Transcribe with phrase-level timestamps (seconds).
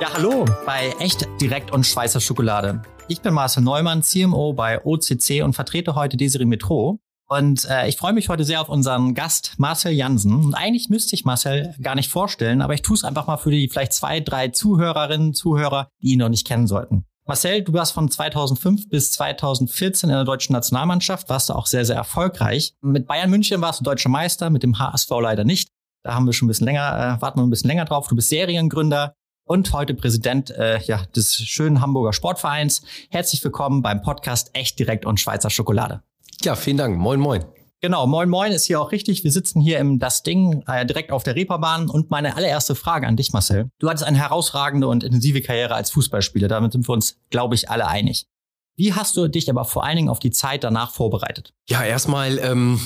[0.00, 2.80] Ja, hallo bei Echt Direkt und Schweizer Schokolade.
[3.06, 7.00] Ich bin Marcel Neumann, CMO bei OCC und vertrete heute Desiree Metro.
[7.28, 10.32] Und äh, ich freue mich heute sehr auf unseren Gast Marcel Jansen.
[10.42, 13.50] Und eigentlich müsste ich Marcel gar nicht vorstellen, aber ich tue es einfach mal für
[13.50, 17.04] die vielleicht zwei, drei Zuhörerinnen, Zuhörer, die ihn noch nicht kennen sollten.
[17.26, 21.84] Marcel, du warst von 2005 bis 2014 in der deutschen Nationalmannschaft, warst du auch sehr,
[21.84, 22.72] sehr erfolgreich.
[22.80, 25.68] Mit Bayern München warst du deutscher Meister, mit dem HSV leider nicht.
[26.02, 28.08] Da haben wir schon ein bisschen länger, äh, warten wir ein bisschen länger drauf.
[28.08, 29.14] Du bist Seriengründer
[29.50, 32.82] und heute Präsident äh, ja, des schönen Hamburger Sportvereins.
[33.10, 36.04] Herzlich willkommen beim Podcast Echt Direkt und Schweizer Schokolade.
[36.42, 36.96] Ja, vielen Dank.
[36.96, 37.44] Moin, moin.
[37.80, 39.24] Genau, moin moin ist hier auch richtig.
[39.24, 43.08] Wir sitzen hier im Das Ding äh, direkt auf der Reeperbahn und meine allererste Frage
[43.08, 43.70] an dich, Marcel.
[43.80, 46.46] Du hattest eine herausragende und intensive Karriere als Fußballspieler.
[46.46, 48.28] Damit sind wir uns, glaube ich, alle einig.
[48.76, 51.54] Wie hast du dich aber vor allen Dingen auf die Zeit danach vorbereitet?
[51.68, 52.78] Ja, erstmal ähm,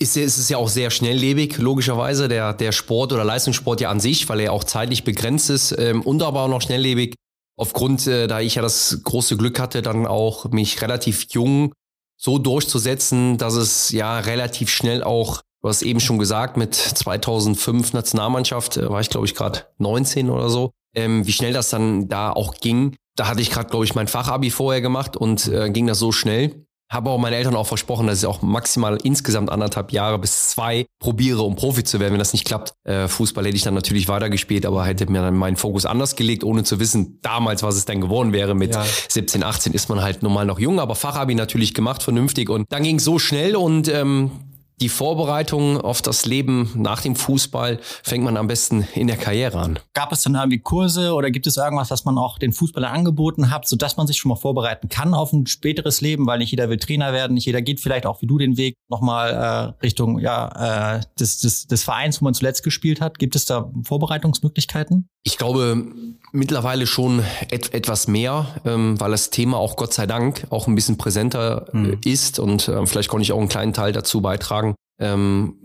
[0.00, 4.00] ist, ist es ja auch sehr schnelllebig, logischerweise, der, der Sport oder Leistungssport ja an
[4.00, 7.14] sich, weil er ja auch zeitlich begrenzt ist ähm, und aber auch noch schnelllebig.
[7.56, 11.74] Aufgrund, äh, da ich ja das große Glück hatte, dann auch mich relativ jung
[12.16, 17.92] so durchzusetzen, dass es ja relativ schnell auch, du hast eben schon gesagt, mit 2005
[17.92, 22.08] Nationalmannschaft, äh, war ich glaube ich gerade 19 oder so, ähm, wie schnell das dann
[22.08, 22.96] da auch ging.
[23.16, 26.10] Da hatte ich gerade, glaube ich, mein Fachabi vorher gemacht und äh, ging das so
[26.10, 26.64] schnell.
[26.90, 30.86] Habe auch meinen Eltern auch versprochen, dass ich auch maximal insgesamt anderthalb Jahre bis zwei
[30.98, 32.14] probiere, um Profi zu werden.
[32.14, 35.36] Wenn das nicht klappt, äh, Fußball hätte ich dann natürlich weitergespielt, aber hätte mir dann
[35.36, 38.56] meinen Fokus anders gelegt, ohne zu wissen, damals, was es denn geworden wäre.
[38.56, 38.84] Mit ja.
[39.08, 42.50] 17, 18 ist man halt normal noch jung, aber Fachabi natürlich gemacht, vernünftig.
[42.50, 44.32] Und dann ging es so schnell und ähm,
[44.80, 49.58] die Vorbereitung auf das Leben nach dem Fußball fängt man am besten in der Karriere
[49.58, 49.78] an.
[49.92, 53.50] Gab es dann irgendwie Kurse oder gibt es irgendwas, was man auch den Fußballern angeboten
[53.50, 56.68] hat, sodass man sich schon mal vorbereiten kann auf ein späteres Leben, weil nicht jeder
[56.68, 60.18] will Trainer werden, nicht jeder geht vielleicht auch wie du den Weg nochmal äh, Richtung
[60.18, 63.18] ja, äh, des, des, des Vereins, wo man zuletzt gespielt hat.
[63.18, 65.08] Gibt es da Vorbereitungsmöglichkeiten?
[65.22, 65.84] Ich glaube
[66.32, 70.74] mittlerweile schon et etwas mehr, ähm, weil das Thema auch Gott sei Dank auch ein
[70.74, 71.98] bisschen präsenter äh, mhm.
[72.04, 74.69] ist und äh, vielleicht konnte ich auch einen kleinen Teil dazu beitragen,
[75.00, 75.56] ähm,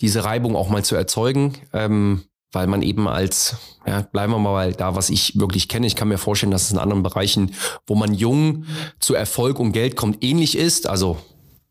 [0.00, 4.72] diese Reibung auch mal zu erzeugen, ähm, weil man eben als, ja, bleiben wir mal
[4.72, 5.86] da, was ich wirklich kenne.
[5.86, 7.52] Ich kann mir vorstellen, dass es in anderen Bereichen,
[7.86, 8.64] wo man jung
[9.00, 10.88] zu Erfolg und Geld kommt, ähnlich ist.
[10.88, 11.18] Also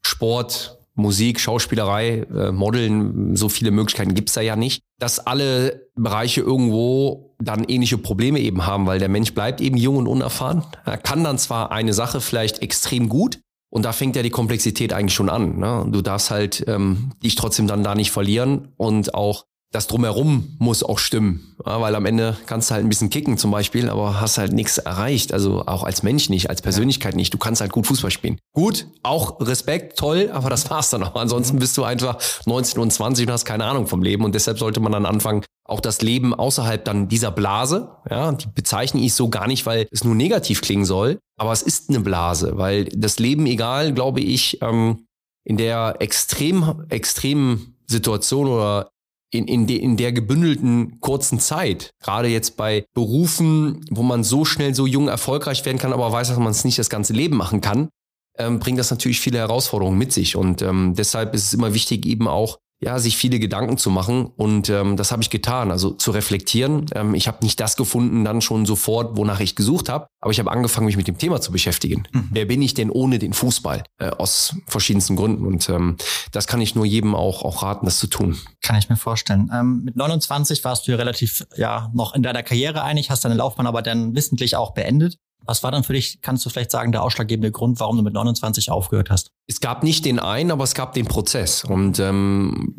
[0.05, 6.41] Sport, Musik, Schauspielerei, äh, Modeln, so viele Möglichkeiten gibt's da ja nicht, dass alle Bereiche
[6.41, 10.63] irgendwo dann ähnliche Probleme eben haben, weil der Mensch bleibt eben jung und unerfahren.
[10.85, 13.39] Er kann dann zwar eine Sache vielleicht extrem gut,
[13.69, 15.57] und da fängt ja die Komplexität eigentlich schon an.
[15.57, 15.85] Ne?
[15.89, 19.45] Du darfst halt ähm, dich trotzdem dann da nicht verlieren und auch
[19.75, 23.37] das drumherum muss auch stimmen, ja, weil am Ende kannst du halt ein bisschen kicken
[23.37, 25.33] zum Beispiel, aber hast halt nichts erreicht.
[25.33, 27.17] Also auch als Mensch nicht, als Persönlichkeit ja.
[27.17, 27.33] nicht.
[27.33, 28.39] Du kannst halt gut Fußball spielen.
[28.53, 31.15] Gut, auch Respekt, toll, aber das war's dann auch.
[31.15, 34.57] Ansonsten bist du einfach 19 und 20 und hast keine Ahnung vom Leben und deshalb
[34.59, 39.13] sollte man dann anfangen, auch das Leben außerhalb dann dieser Blase, ja, die bezeichne ich
[39.13, 42.85] so gar nicht, weil es nur negativ klingen soll, aber es ist eine Blase, weil
[42.85, 45.05] das Leben, egal, glaube ich, ähm,
[45.43, 48.89] in der extrem, extremen Situation oder
[49.37, 54.45] in, in, de, in der gebündelten kurzen Zeit, gerade jetzt bei Berufen, wo man so
[54.45, 57.37] schnell so jung erfolgreich werden kann, aber weiß, dass man es nicht das ganze Leben
[57.37, 57.89] machen kann,
[58.37, 60.35] ähm, bringt das natürlich viele Herausforderungen mit sich.
[60.35, 64.25] Und ähm, deshalb ist es immer wichtig, eben auch ja, sich viele Gedanken zu machen
[64.25, 66.87] und ähm, das habe ich getan, also zu reflektieren.
[66.93, 70.39] Ähm, ich habe nicht das gefunden dann schon sofort, wonach ich gesucht habe, aber ich
[70.39, 72.03] habe angefangen, mich mit dem Thema zu beschäftigen.
[72.11, 72.29] Mhm.
[72.31, 73.83] Wer bin ich denn ohne den Fußball?
[73.97, 75.95] Äh, aus verschiedensten Gründen und ähm,
[76.31, 78.37] das kann ich nur jedem auch, auch raten, das zu tun.
[78.61, 79.49] Kann ich mir vorstellen.
[79.53, 83.35] Ähm, mit 29 warst du ja relativ ja noch in deiner Karriere einig, hast deine
[83.35, 85.17] Laufbahn aber dann wissentlich auch beendet.
[85.45, 88.13] Was war dann für dich, kannst du vielleicht sagen, der ausschlaggebende Grund, warum du mit
[88.13, 89.31] 29 aufgehört hast?
[89.47, 91.63] Es gab nicht den einen, aber es gab den Prozess.
[91.63, 92.73] Und ähm,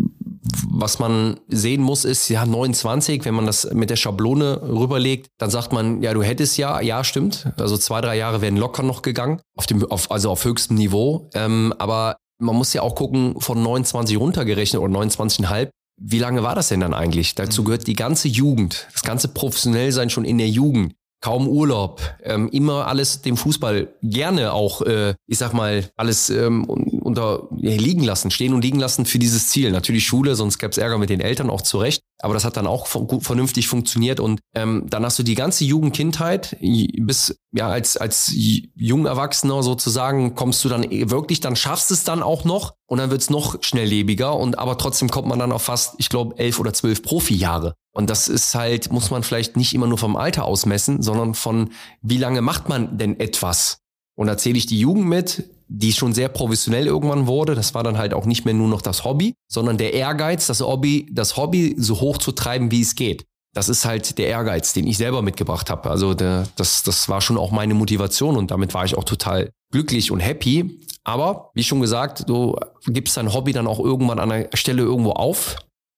[0.69, 5.51] was man sehen muss, ist, ja, 29, wenn man das mit der Schablone rüberlegt, dann
[5.51, 7.49] sagt man, ja, du hättest ja, ja, stimmt.
[7.59, 11.31] Also zwei, drei Jahre wären locker noch gegangen, auf dem, auf, also auf höchstem Niveau.
[11.35, 16.55] Ähm, aber man muss ja auch gucken, von 29 runtergerechnet oder 29,5, wie lange war
[16.55, 17.35] das denn dann eigentlich?
[17.35, 22.49] Dazu gehört die ganze Jugend, das ganze Professionellsein schon in der Jugend kaum Urlaub, ähm,
[22.51, 28.05] immer alles dem Fußball gerne auch, äh, ich sag mal, alles ähm, unter ja, liegen
[28.05, 29.71] lassen, stehen und liegen lassen für dieses Ziel.
[29.71, 32.03] Natürlich Schule, sonst gäbe es Ärger mit den Eltern auch zurecht.
[32.21, 36.57] Aber das hat dann auch vernünftig funktioniert und ähm, dann hast du die ganze Jugendkindheit
[36.61, 38.33] bis ja als als
[38.75, 43.11] Jungerwachsener sozusagen kommst du dann eh wirklich, dann schaffst es dann auch noch und dann
[43.11, 46.73] wird's noch schnelllebiger und aber trotzdem kommt man dann auf fast, ich glaube, elf oder
[46.73, 47.75] zwölf Profijahre.
[47.97, 51.71] Und das ist halt, muss man vielleicht nicht immer nur vom Alter ausmessen, sondern von
[52.03, 53.79] wie lange macht man denn etwas?
[54.19, 57.55] Und da zähle ich die Jugend mit, die schon sehr professionell irgendwann wurde.
[57.55, 60.61] Das war dann halt auch nicht mehr nur noch das Hobby, sondern der Ehrgeiz, das
[60.61, 63.25] Hobby, das Hobby so hoch zu treiben, wie es geht.
[63.55, 65.89] das ist halt der Ehrgeiz, den ich selber mitgebracht habe.
[65.89, 69.49] Also der, das, das war schon auch meine Motivation und damit war ich auch total
[69.73, 70.83] glücklich und happy.
[71.03, 72.57] Aber wie schon gesagt, du
[72.87, 75.57] gibst dein Hobby dann auch irgendwann an einer Stelle irgendwo auf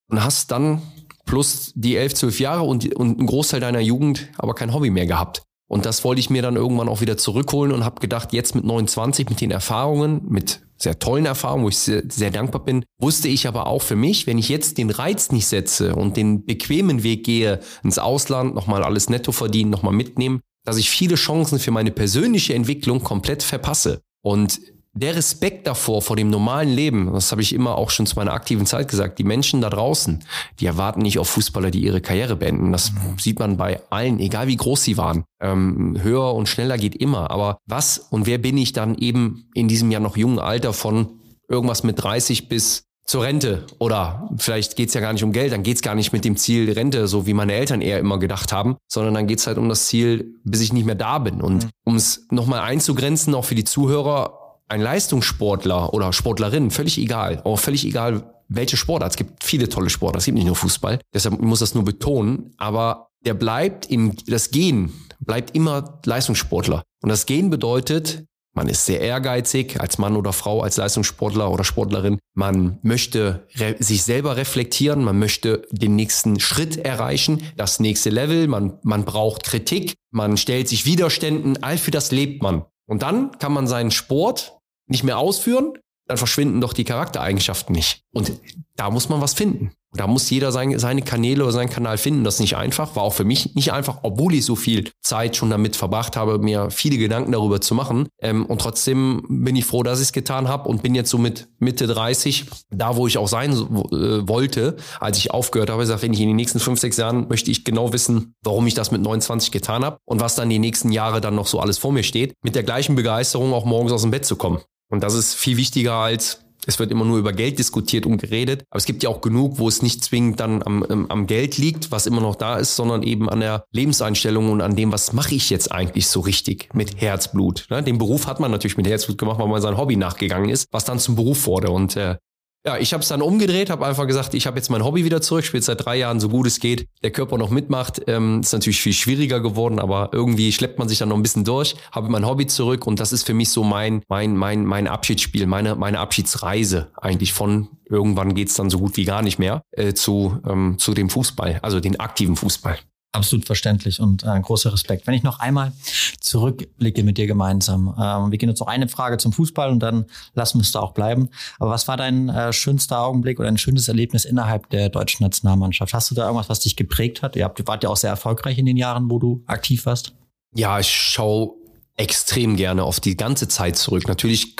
[0.09, 0.81] und hast dann
[1.29, 5.05] plus die elf, zwölf Jahre und, und einen Großteil deiner Jugend aber kein Hobby mehr
[5.05, 5.43] gehabt.
[5.69, 8.63] Und das wollte ich mir dann irgendwann auch wieder zurückholen und habe gedacht, jetzt mit
[8.63, 13.27] 29, mit den Erfahrungen, mit sehr tollen Erfahrungen, wo ich sehr, sehr dankbar bin, wusste
[13.27, 17.03] ich aber auch für mich, wenn ich jetzt den Reiz nicht setze und den bequemen
[17.03, 21.71] Weg gehe, ins Ausland, nochmal alles netto verdienen, nochmal mitnehmen, dass ich viele Chancen für
[21.71, 24.01] meine persönliche Entwicklung komplett verpasse.
[24.23, 24.59] Und
[24.93, 28.33] der Respekt davor, vor dem normalen Leben, das habe ich immer auch schon zu meiner
[28.33, 30.23] aktiven Zeit gesagt, die Menschen da draußen,
[30.59, 32.71] die erwarten nicht auf Fußballer, die ihre Karriere beenden.
[32.71, 35.23] Das sieht man bei allen, egal wie groß sie waren.
[35.41, 37.31] Ähm, höher und schneller geht immer.
[37.31, 41.19] Aber was und wer bin ich dann eben in diesem ja noch jungen Alter von
[41.47, 45.63] irgendwas mit 30 bis zur Rente oder vielleicht geht's ja gar nicht um Geld, dann
[45.63, 48.77] geht's gar nicht mit dem Ziel Rente, so wie meine Eltern eher immer gedacht haben,
[48.87, 51.41] sondern dann geht's halt um das Ziel, bis ich nicht mehr da bin.
[51.41, 51.69] Und mhm.
[51.85, 54.38] um es nochmal einzugrenzen, auch für die Zuhörer,
[54.69, 59.11] ein Leistungssportler oder Sportlerin, völlig egal, auch völlig egal, welche Sportart.
[59.11, 60.99] Es gibt viele tolle Sportler, es gibt nicht nur Fußball.
[61.13, 62.53] Deshalb muss das nur betonen.
[62.57, 66.83] Aber der bleibt im, das Gen bleibt immer Leistungssportler.
[67.01, 68.25] Und das Gen bedeutet,
[68.55, 72.17] man ist sehr ehrgeizig als Mann oder Frau, als Leistungssportler oder Sportlerin.
[72.33, 73.47] Man möchte
[73.79, 79.43] sich selber reflektieren, man möchte den nächsten Schritt erreichen, das nächste Level, man, man braucht
[79.43, 82.65] Kritik, man stellt sich Widerständen, all für das lebt man.
[82.87, 84.58] Und dann kann man seinen Sport
[84.89, 85.73] nicht mehr ausführen,
[86.07, 88.01] dann verschwinden doch die Charaktereigenschaften nicht.
[88.11, 88.31] Und
[88.75, 89.71] da muss man was finden.
[89.93, 92.23] Da muss jeder sein, seine Kanäle oder seinen Kanal finden.
[92.23, 95.35] Das ist nicht einfach, war auch für mich nicht einfach, obwohl ich so viel Zeit
[95.35, 98.07] schon damit verbracht habe, mir viele Gedanken darüber zu machen.
[98.21, 101.17] Ähm, und trotzdem bin ich froh, dass ich es getan habe und bin jetzt so
[101.17, 106.03] mit Mitte 30, da wo ich auch sein äh, wollte, als ich aufgehört habe, gesagt,
[106.03, 108.91] wenn ich in den nächsten fünf, sechs Jahren möchte ich genau wissen, warum ich das
[108.91, 111.91] mit 29 getan habe und was dann die nächsten Jahre dann noch so alles vor
[111.91, 114.59] mir steht, mit der gleichen Begeisterung auch morgens aus dem Bett zu kommen.
[114.89, 118.63] Und das ist viel wichtiger als es wird immer nur über Geld diskutiert und geredet.
[118.69, 121.91] Aber es gibt ja auch genug, wo es nicht zwingend dann am, am Geld liegt,
[121.91, 125.35] was immer noch da ist, sondern eben an der Lebenseinstellung und an dem, was mache
[125.35, 127.65] ich jetzt eigentlich so richtig mit Herzblut.
[127.69, 127.81] Ne?
[127.81, 130.85] Den Beruf hat man natürlich mit Herzblut gemacht, weil man sein Hobby nachgegangen ist, was
[130.85, 131.71] dann zum Beruf wurde.
[131.71, 132.17] Und äh,
[132.65, 135.21] ja, ich habe es dann umgedreht, habe einfach gesagt, ich habe jetzt mein Hobby wieder
[135.21, 136.87] zurück, spiele seit drei Jahren so gut es geht.
[137.03, 140.97] Der Körper noch mitmacht, ähm, ist natürlich viel schwieriger geworden, aber irgendwie schleppt man sich
[140.99, 141.75] dann noch ein bisschen durch.
[141.93, 145.47] Habe mein Hobby zurück und das ist für mich so mein mein mein mein Abschiedsspiel,
[145.47, 149.93] meine meine Abschiedsreise eigentlich von irgendwann geht's dann so gut wie gar nicht mehr äh,
[149.93, 152.77] zu ähm, zu dem Fußball, also den aktiven Fußball.
[153.11, 155.07] Absolut verständlich und äh, großer Respekt.
[155.07, 155.71] Wenn ich noch einmal
[156.19, 160.05] zurückblicke mit dir gemeinsam, ähm, wir gehen jetzt noch eine Frage zum Fußball und dann
[160.35, 161.29] lassen wir es da auch bleiben.
[161.57, 165.91] Aber was war dein äh, schönster Augenblick oder ein schönes Erlebnis innerhalb der deutschen Nationalmannschaft?
[165.91, 167.35] Hast du da irgendwas, was dich geprägt hat?
[167.35, 170.13] Ihr habt, wart ja auch sehr erfolgreich in den Jahren, wo du aktiv warst.
[170.53, 171.53] Ja, ich schaue
[171.97, 174.07] extrem gerne auf die ganze Zeit zurück.
[174.07, 174.55] Natürlich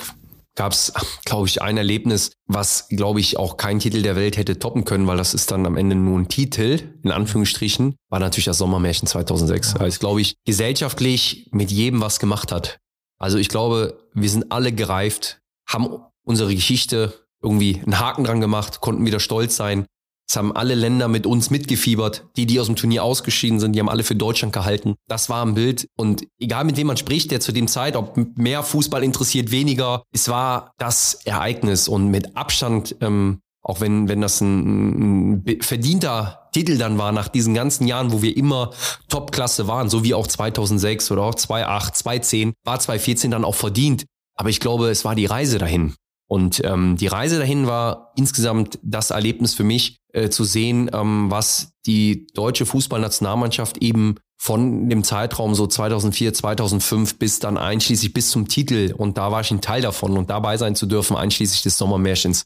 [0.60, 0.92] gab es,
[1.24, 5.06] glaube ich, ein Erlebnis, was, glaube ich, auch kein Titel der Welt hätte toppen können,
[5.06, 9.08] weil das ist dann am Ende nur ein Titel, in Anführungsstrichen, war natürlich das Sommermärchen
[9.08, 9.80] 2006, ja.
[9.80, 12.78] weil es, glaube ich, gesellschaftlich mit jedem was gemacht hat.
[13.18, 15.96] Also ich glaube, wir sind alle gereift, haben
[16.26, 19.86] unsere Geschichte irgendwie einen Haken dran gemacht, konnten wieder stolz sein,
[20.30, 22.24] es haben alle Länder mit uns mitgefiebert.
[22.36, 24.94] Die, die aus dem Turnier ausgeschieden sind, die haben alle für Deutschland gehalten.
[25.08, 25.88] Das war ein Bild.
[25.96, 30.04] Und egal mit wem man spricht, der zu dem Zeit, ob mehr Fußball interessiert, weniger,
[30.12, 31.88] es war das Ereignis.
[31.88, 37.26] Und mit Abstand, ähm, auch wenn, wenn das ein, ein verdienter Titel dann war nach
[37.26, 38.70] diesen ganzen Jahren, wo wir immer
[39.08, 44.04] Topklasse waren, so wie auch 2006 oder auch 2008, 2010, war 2014 dann auch verdient.
[44.36, 45.96] Aber ich glaube, es war die Reise dahin.
[46.28, 51.30] Und ähm, die Reise dahin war insgesamt das Erlebnis für mich, äh, zu sehen, ähm,
[51.30, 58.30] was die deutsche Fußballnationalmannschaft eben von dem Zeitraum so 2004, 2005 bis dann einschließlich bis
[58.30, 61.62] zum Titel und da war ich ein Teil davon und dabei sein zu dürfen, einschließlich
[61.62, 62.44] des Sommermärchens,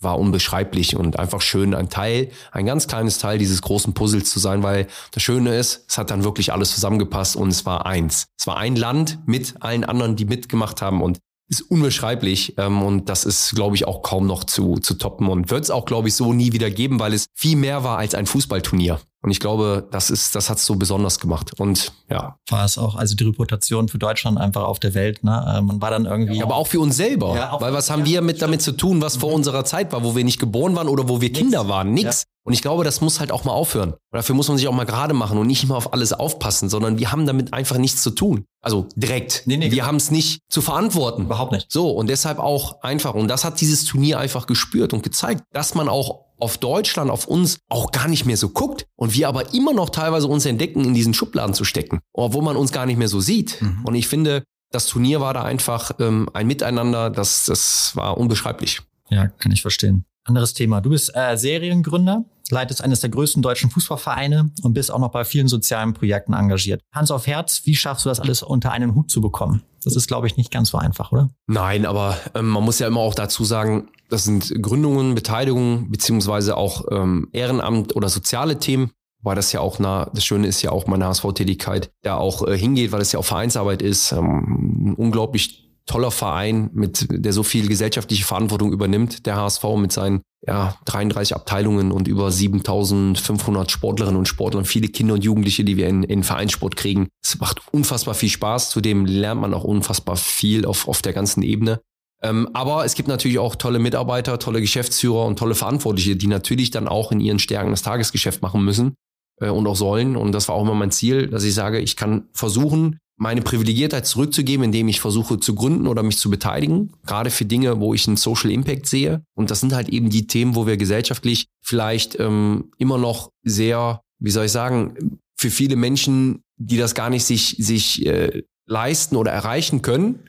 [0.00, 4.38] war unbeschreiblich und einfach schön, ein Teil, ein ganz kleines Teil dieses großen Puzzles zu
[4.38, 8.26] sein, weil das Schöne ist, es hat dann wirklich alles zusammengepasst und es war eins.
[8.38, 13.08] Es war ein Land mit allen anderen, die mitgemacht haben und ist unbeschreiblich ähm, und
[13.08, 16.08] das ist, glaube ich, auch kaum noch zu, zu toppen und wird es auch, glaube
[16.08, 19.00] ich, so nie wieder geben, weil es viel mehr war als ein Fußballturnier.
[19.24, 21.58] Und ich glaube, das ist, das hat's so besonders gemacht.
[21.58, 22.36] Und ja.
[22.50, 25.54] War es auch, also die Reputation für Deutschland einfach auf der Welt, ne?
[25.56, 26.36] Äh, man war dann irgendwie.
[26.36, 27.34] Ja, aber auch für uns selber.
[27.34, 29.36] Ja, weil was haben ja, wir mit damit zu tun, was vor mhm.
[29.36, 31.38] unserer Zeit war, wo wir nicht geboren waren oder wo wir Nix.
[31.38, 31.94] Kinder waren?
[31.94, 32.24] Nix.
[32.46, 33.92] Und ich glaube, das muss halt auch mal aufhören.
[33.92, 36.68] Und dafür muss man sich auch mal gerade machen und nicht immer auf alles aufpassen,
[36.68, 38.44] sondern wir haben damit einfach nichts zu tun.
[38.60, 39.44] Also direkt.
[39.46, 39.86] Nee, nee, wir genau.
[39.86, 41.22] haben es nicht zu verantworten.
[41.22, 41.72] Überhaupt nicht.
[41.72, 43.14] So, und deshalb auch einfach.
[43.14, 47.26] Und das hat dieses Turnier einfach gespürt und gezeigt, dass man auch auf Deutschland, auf
[47.26, 50.84] uns auch gar nicht mehr so guckt und wir aber immer noch teilweise uns entdecken,
[50.84, 53.62] in diesen Schubladen zu stecken, obwohl man uns gar nicht mehr so sieht.
[53.62, 53.80] Mhm.
[53.84, 58.82] Und ich finde, das Turnier war da einfach ähm, ein Miteinander, das, das war unbeschreiblich.
[59.08, 60.04] Ja, kann ich verstehen.
[60.24, 60.82] Anderes Thema.
[60.82, 65.24] Du bist äh, Seriengründer, leitest eines der größten deutschen Fußballvereine und bist auch noch bei
[65.24, 66.80] vielen sozialen Projekten engagiert.
[66.94, 69.62] Hans auf Herz, wie schaffst du das alles unter einen Hut zu bekommen?
[69.84, 71.28] Das ist, glaube ich, nicht ganz so einfach, oder?
[71.46, 76.56] Nein, aber ähm, man muss ja immer auch dazu sagen, das sind Gründungen, Beteiligungen, beziehungsweise
[76.56, 78.90] auch ähm, Ehrenamt oder soziale Themen.
[79.22, 82.58] Weil das ja auch nah, das Schöne ist ja auch meine HSV-Tätigkeit, da auch äh,
[82.58, 84.12] hingeht, weil das ja auch Vereinsarbeit ist.
[84.12, 90.22] Ähm, unglaublich toller Verein, mit der so viel gesellschaftliche Verantwortung übernimmt, der HSV mit seinen
[90.46, 95.88] ja, 33 Abteilungen und über 7500 Sportlerinnen und Sportlern, viele Kinder und Jugendliche, die wir
[95.88, 97.08] in, in Vereinssport kriegen.
[97.22, 101.42] Es macht unfassbar viel Spaß, zudem lernt man auch unfassbar viel auf, auf der ganzen
[101.42, 101.80] Ebene.
[102.22, 106.70] Ähm, aber es gibt natürlich auch tolle Mitarbeiter, tolle Geschäftsführer und tolle Verantwortliche, die natürlich
[106.70, 108.94] dann auch in ihren Stärken das Tagesgeschäft machen müssen
[109.40, 110.16] äh, und auch sollen.
[110.16, 114.06] Und das war auch immer mein Ziel, dass ich sage, ich kann versuchen, meine Privilegiertheit
[114.06, 118.06] zurückzugeben, indem ich versuche zu gründen oder mich zu beteiligen, gerade für Dinge, wo ich
[118.06, 119.22] einen Social Impact sehe.
[119.34, 124.00] Und das sind halt eben die Themen, wo wir gesellschaftlich vielleicht ähm, immer noch sehr,
[124.18, 129.16] wie soll ich sagen, für viele Menschen, die das gar nicht sich, sich äh, leisten
[129.16, 130.20] oder erreichen können,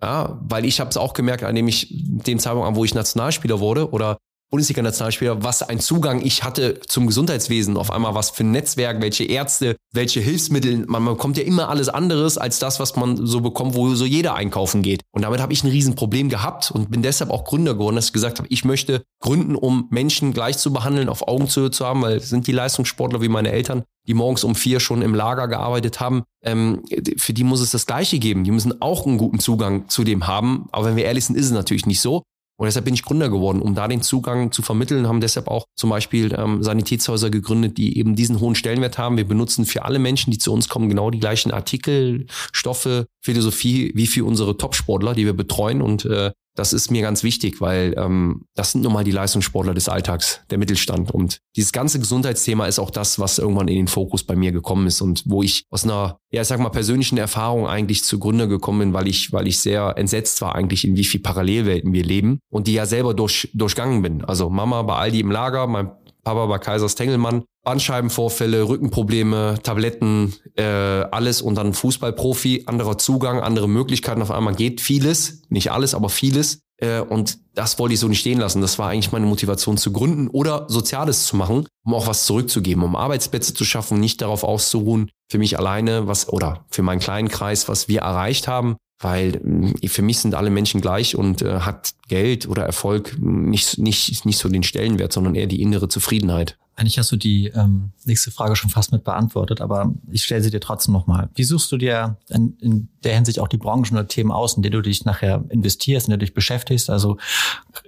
[0.00, 2.94] ja, weil ich habe es auch gemerkt, an dem ich den Zeitpunkt an, wo ich
[2.94, 4.18] Nationalspieler wurde oder
[4.50, 9.24] Bundesliga-Nationalspieler, was ein Zugang ich hatte zum Gesundheitswesen, auf einmal was für ein Netzwerk, welche
[9.24, 13.74] Ärzte, welche Hilfsmittel, man bekommt ja immer alles anderes als das, was man so bekommt,
[13.74, 15.02] wo so jeder einkaufen geht.
[15.12, 18.12] Und damit habe ich ein Riesenproblem gehabt und bin deshalb auch Gründer geworden, dass ich
[18.12, 22.20] gesagt habe, ich möchte gründen, um Menschen gleich zu behandeln, auf Augenzüge zu haben, weil
[22.20, 26.22] sind die Leistungssportler wie meine Eltern, die morgens um vier schon im Lager gearbeitet haben,
[26.42, 26.82] ähm,
[27.18, 28.44] für die muss es das Gleiche geben.
[28.44, 30.68] Die müssen auch einen guten Zugang zu dem haben.
[30.72, 32.22] Aber wenn wir ehrlich sind, ist es natürlich nicht so.
[32.58, 35.66] Und deshalb bin ich Gründer geworden, um da den Zugang zu vermitteln, haben deshalb auch
[35.76, 39.16] zum Beispiel ähm, Sanitätshäuser gegründet, die eben diesen hohen Stellenwert haben.
[39.16, 43.92] Wir benutzen für alle Menschen, die zu uns kommen, genau die gleichen Artikel, Stoffe, Philosophie
[43.94, 45.80] wie für unsere Top-Sportler, die wir betreuen.
[45.80, 49.74] Und äh, das ist mir ganz wichtig, weil ähm, das sind nun mal die Leistungssportler
[49.74, 51.12] des Alltags, der Mittelstand.
[51.12, 54.88] Und dieses ganze Gesundheitsthema ist auch das, was irgendwann in den Fokus bei mir gekommen
[54.88, 58.80] ist und wo ich aus einer, ja, ich sag mal, persönlichen Erfahrung eigentlich zugrunde gekommen
[58.80, 62.40] bin, weil ich, weil ich sehr entsetzt war eigentlich, in wie viel Parallelwelten wir leben
[62.50, 64.24] und die ja selber durch, durchgangen bin.
[64.24, 65.92] Also Mama bei Aldi im Lager, mein
[66.24, 73.68] Papa bei Kaisers Tengelmann, Bandscheibenvorfälle, Rückenprobleme, Tabletten, äh, alles und dann Fußballprofi, anderer Zugang, andere
[73.68, 74.22] Möglichkeiten.
[74.22, 76.60] Auf einmal geht vieles, nicht alles, aber vieles.
[76.78, 78.60] Äh, und das wollte ich so nicht stehen lassen.
[78.60, 82.82] Das war eigentlich meine Motivation zu gründen oder Soziales zu machen, um auch was zurückzugeben,
[82.82, 87.28] um Arbeitsplätze zu schaffen, nicht darauf auszuruhen, für mich alleine was oder für meinen kleinen
[87.28, 91.60] Kreis, was wir erreicht haben, weil äh, für mich sind alle Menschen gleich und äh,
[91.60, 96.56] hat Geld oder Erfolg nicht, nicht, nicht so den Stellenwert, sondern eher die innere Zufriedenheit.
[96.78, 100.50] Eigentlich hast du die ähm, nächste Frage schon fast mit beantwortet, aber ich stelle sie
[100.50, 101.28] dir trotzdem nochmal.
[101.34, 104.62] Wie suchst du dir in, in der Hinsicht auch die Branchen oder Themen aus, in
[104.62, 106.88] denen du dich nachher investierst, in denen du dich beschäftigst?
[106.88, 107.16] Also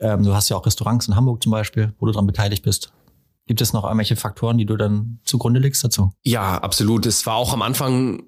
[0.00, 2.93] ähm, du hast ja auch Restaurants in Hamburg zum Beispiel, wo du daran beteiligt bist.
[3.50, 6.12] Gibt es noch irgendwelche Faktoren, die du dann zugrunde legst dazu?
[6.23, 7.04] Ja, absolut.
[7.04, 8.21] Es war auch am Anfang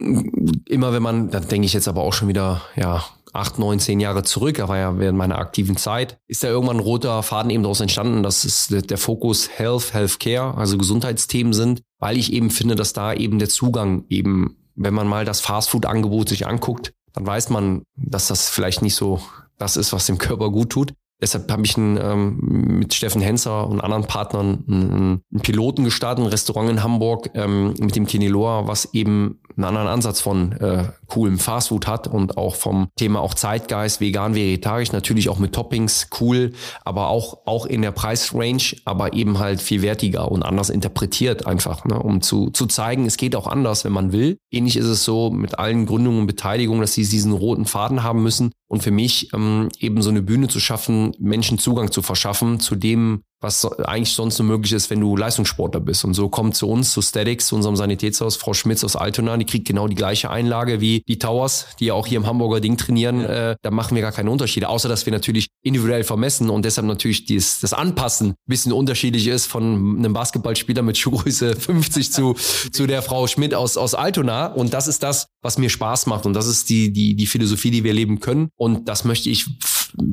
[0.67, 4.00] immer, wenn man, da denke ich jetzt aber auch schon wieder, ja, acht, neun, zehn
[4.00, 7.62] Jahre zurück, war ja während meiner aktiven Zeit, ist da irgendwann ein roter Faden eben
[7.62, 12.75] daraus entstanden, dass es der Fokus Health, Healthcare, also Gesundheitsthemen sind, weil ich eben finde,
[12.75, 17.49] dass da eben der Zugang eben, wenn man mal das Fastfood-Angebot sich anguckt, dann weiß
[17.50, 19.21] man, dass das vielleicht nicht so
[19.57, 20.95] das ist, was dem Körper gut tut.
[21.23, 22.37] Deshalb habe ich ein, ähm,
[22.81, 27.75] mit Steffen Henser und anderen Partnern einen, einen Piloten gestartet, ein Restaurant in Hamburg ähm,
[27.79, 32.57] mit dem Kineloa, was eben einen anderen Ansatz von äh, coolem Fastfood hat und auch
[32.57, 36.52] vom Thema auch Zeitgeist, vegan, vegetarisch, natürlich auch mit Toppings, cool,
[36.85, 41.85] aber auch, auch in der Preisrange, aber eben halt viel wertiger und anders interpretiert einfach,
[41.85, 44.38] ne, um zu, zu zeigen, es geht auch anders, wenn man will.
[44.50, 48.23] Ähnlich ist es so mit allen Gründungen und Beteiligungen, dass sie diesen roten Faden haben
[48.23, 52.59] müssen und für mich ähm, eben so eine Bühne zu schaffen, Menschen Zugang zu verschaffen
[52.59, 56.04] zu dem, was eigentlich sonst nur möglich ist, wenn du Leistungssportler bist.
[56.07, 59.45] Und so kommt zu uns, zu Statics, zu unserem Sanitätshaus, Frau Schmitz aus Altona, die
[59.45, 62.76] kriegt genau die gleiche Einlage wie die Towers, die ja auch hier im Hamburger Ding
[62.76, 63.25] trainieren.
[63.25, 66.87] Äh, da machen wir gar keine Unterschiede, außer dass wir natürlich individuell vermessen und deshalb
[66.87, 72.35] natürlich dies, das Anpassen ein bisschen unterschiedlich ist von einem Basketballspieler mit Schuhgröße 50 zu,
[72.73, 74.47] zu der Frau Schmidt aus, aus Altona.
[74.47, 76.26] Und das ist das, was mir Spaß macht.
[76.26, 78.49] Und das ist die, die, die Philosophie, die wir leben können.
[78.56, 79.47] Und das möchte ich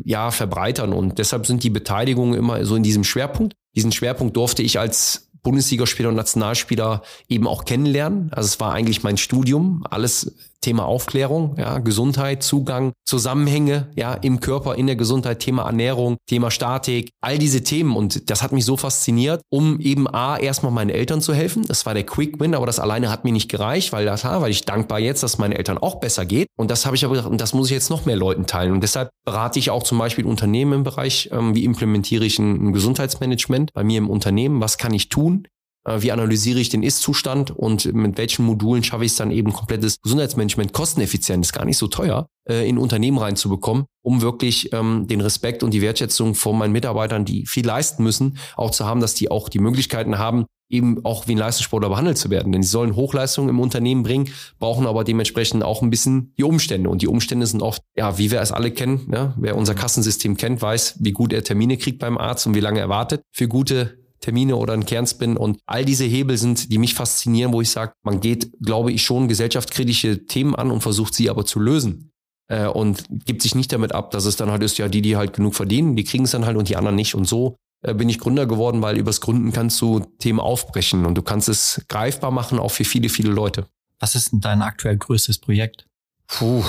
[0.03, 0.93] ja verbreitern.
[0.93, 3.55] Und deshalb sind die Beteiligungen immer so in diesem Schwerpunkt.
[3.75, 8.31] Diesen Schwerpunkt durfte ich als Bundesligaspieler und Nationalspieler eben auch kennenlernen.
[8.33, 9.85] Also es war eigentlich mein Studium.
[9.89, 16.17] Alles Thema Aufklärung, ja, Gesundheit, Zugang, Zusammenhänge, ja, im Körper, in der Gesundheit, Thema Ernährung,
[16.27, 17.95] Thema Statik, all diese Themen.
[17.95, 21.63] Und das hat mich so fasziniert, um eben A, erstmal meinen Eltern zu helfen.
[21.67, 24.51] Das war der Quick Win, aber das alleine hat mir nicht gereicht, weil das, weil
[24.51, 26.47] ich dankbar jetzt, dass meinen Eltern auch besser geht.
[26.57, 28.73] Und das habe ich aber gedacht, und das muss ich jetzt noch mehr Leuten teilen.
[28.73, 32.69] Und deshalb berate ich auch zum Beispiel Unternehmen im Bereich, ähm, wie implementiere ich ein,
[32.69, 35.47] ein Gesundheitsmanagement bei mir im Unternehmen, was kann ich tun,
[35.85, 40.01] wie analysiere ich den Ist-Zustand und mit welchen Modulen schaffe ich es dann eben komplettes
[40.01, 45.21] Gesundheitsmanagement kosteneffizient, ist gar nicht so teuer, äh, in Unternehmen reinzubekommen, um wirklich ähm, den
[45.21, 49.13] Respekt und die Wertschätzung von meinen Mitarbeitern, die viel leisten müssen, auch zu haben, dass
[49.13, 52.51] die auch die Möglichkeiten haben, eben auch wie ein Leistungssportler behandelt zu werden.
[52.51, 56.89] Denn sie sollen Hochleistungen im Unternehmen bringen, brauchen aber dementsprechend auch ein bisschen die Umstände.
[56.89, 59.33] Und die Umstände sind oft, ja, wie wir es alle kennen, ne?
[59.37, 62.79] wer unser Kassensystem kennt, weiß, wie gut er Termine kriegt beim Arzt und wie lange
[62.79, 66.93] er wartet für gute Termine oder ein Kernspin und all diese Hebel sind, die mich
[66.93, 71.29] faszinieren, wo ich sage, man geht, glaube ich, schon gesellschaftskritische Themen an und versucht sie
[71.29, 72.11] aber zu lösen
[72.47, 75.15] äh, und gibt sich nicht damit ab, dass es dann halt ist, ja, die, die
[75.15, 77.93] halt genug verdienen, die kriegen es dann halt und die anderen nicht und so äh,
[77.93, 81.81] bin ich Gründer geworden, weil übers Gründen kannst du Themen aufbrechen und du kannst es
[81.87, 83.67] greifbar machen, auch für viele, viele Leute.
[83.99, 85.85] Was ist denn dein aktuell größtes Projekt?
[86.27, 86.63] Puh,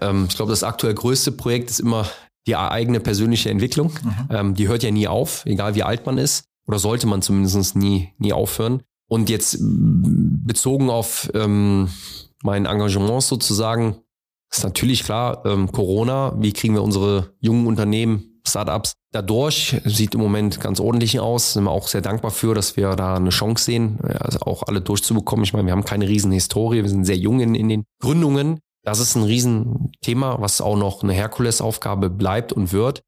[0.00, 2.08] ähm, ich glaube, das aktuell größte Projekt ist immer
[2.46, 3.92] die eigene persönliche Entwicklung.
[4.02, 4.28] Mhm.
[4.30, 7.76] Ähm, die hört ja nie auf, egal wie alt man ist oder sollte man zumindest
[7.76, 8.82] nie, nie aufhören.
[9.08, 11.88] Und jetzt bezogen auf ähm,
[12.42, 13.96] mein Engagement sozusagen,
[14.52, 19.80] ist natürlich klar, ähm, Corona, wie kriegen wir unsere jungen Unternehmen, Startups dadurch?
[19.84, 21.52] Sieht im Moment ganz ordentlich aus.
[21.52, 24.80] Sind wir auch sehr dankbar für, dass wir da eine Chance sehen, also auch alle
[24.80, 25.44] durchzubekommen.
[25.44, 28.60] Ich meine, wir haben keine riesen Historie, wir sind sehr jung in, in den Gründungen.
[28.82, 33.02] Das ist ein Riesenthema, was auch noch eine Herkulesaufgabe bleibt und wird.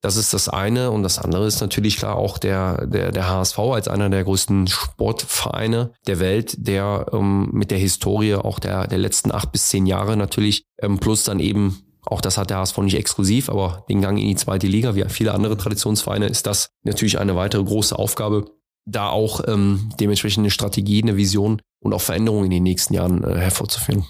[0.00, 0.90] Das ist das eine.
[0.90, 4.68] Und das andere ist natürlich klar auch der, der, der HSV als einer der größten
[4.68, 9.86] Sportvereine der Welt, der ähm, mit der Historie auch der, der letzten acht bis zehn
[9.86, 14.00] Jahre natürlich, ähm, plus dann eben, auch das hat der HSV nicht exklusiv, aber den
[14.00, 17.98] Gang in die zweite Liga, wie viele andere Traditionsvereine, ist das natürlich eine weitere große
[17.98, 18.46] Aufgabe,
[18.86, 23.24] da auch ähm, dementsprechend eine Strategie, eine Vision und auch Veränderungen in den nächsten Jahren
[23.24, 24.06] äh, hervorzuführen.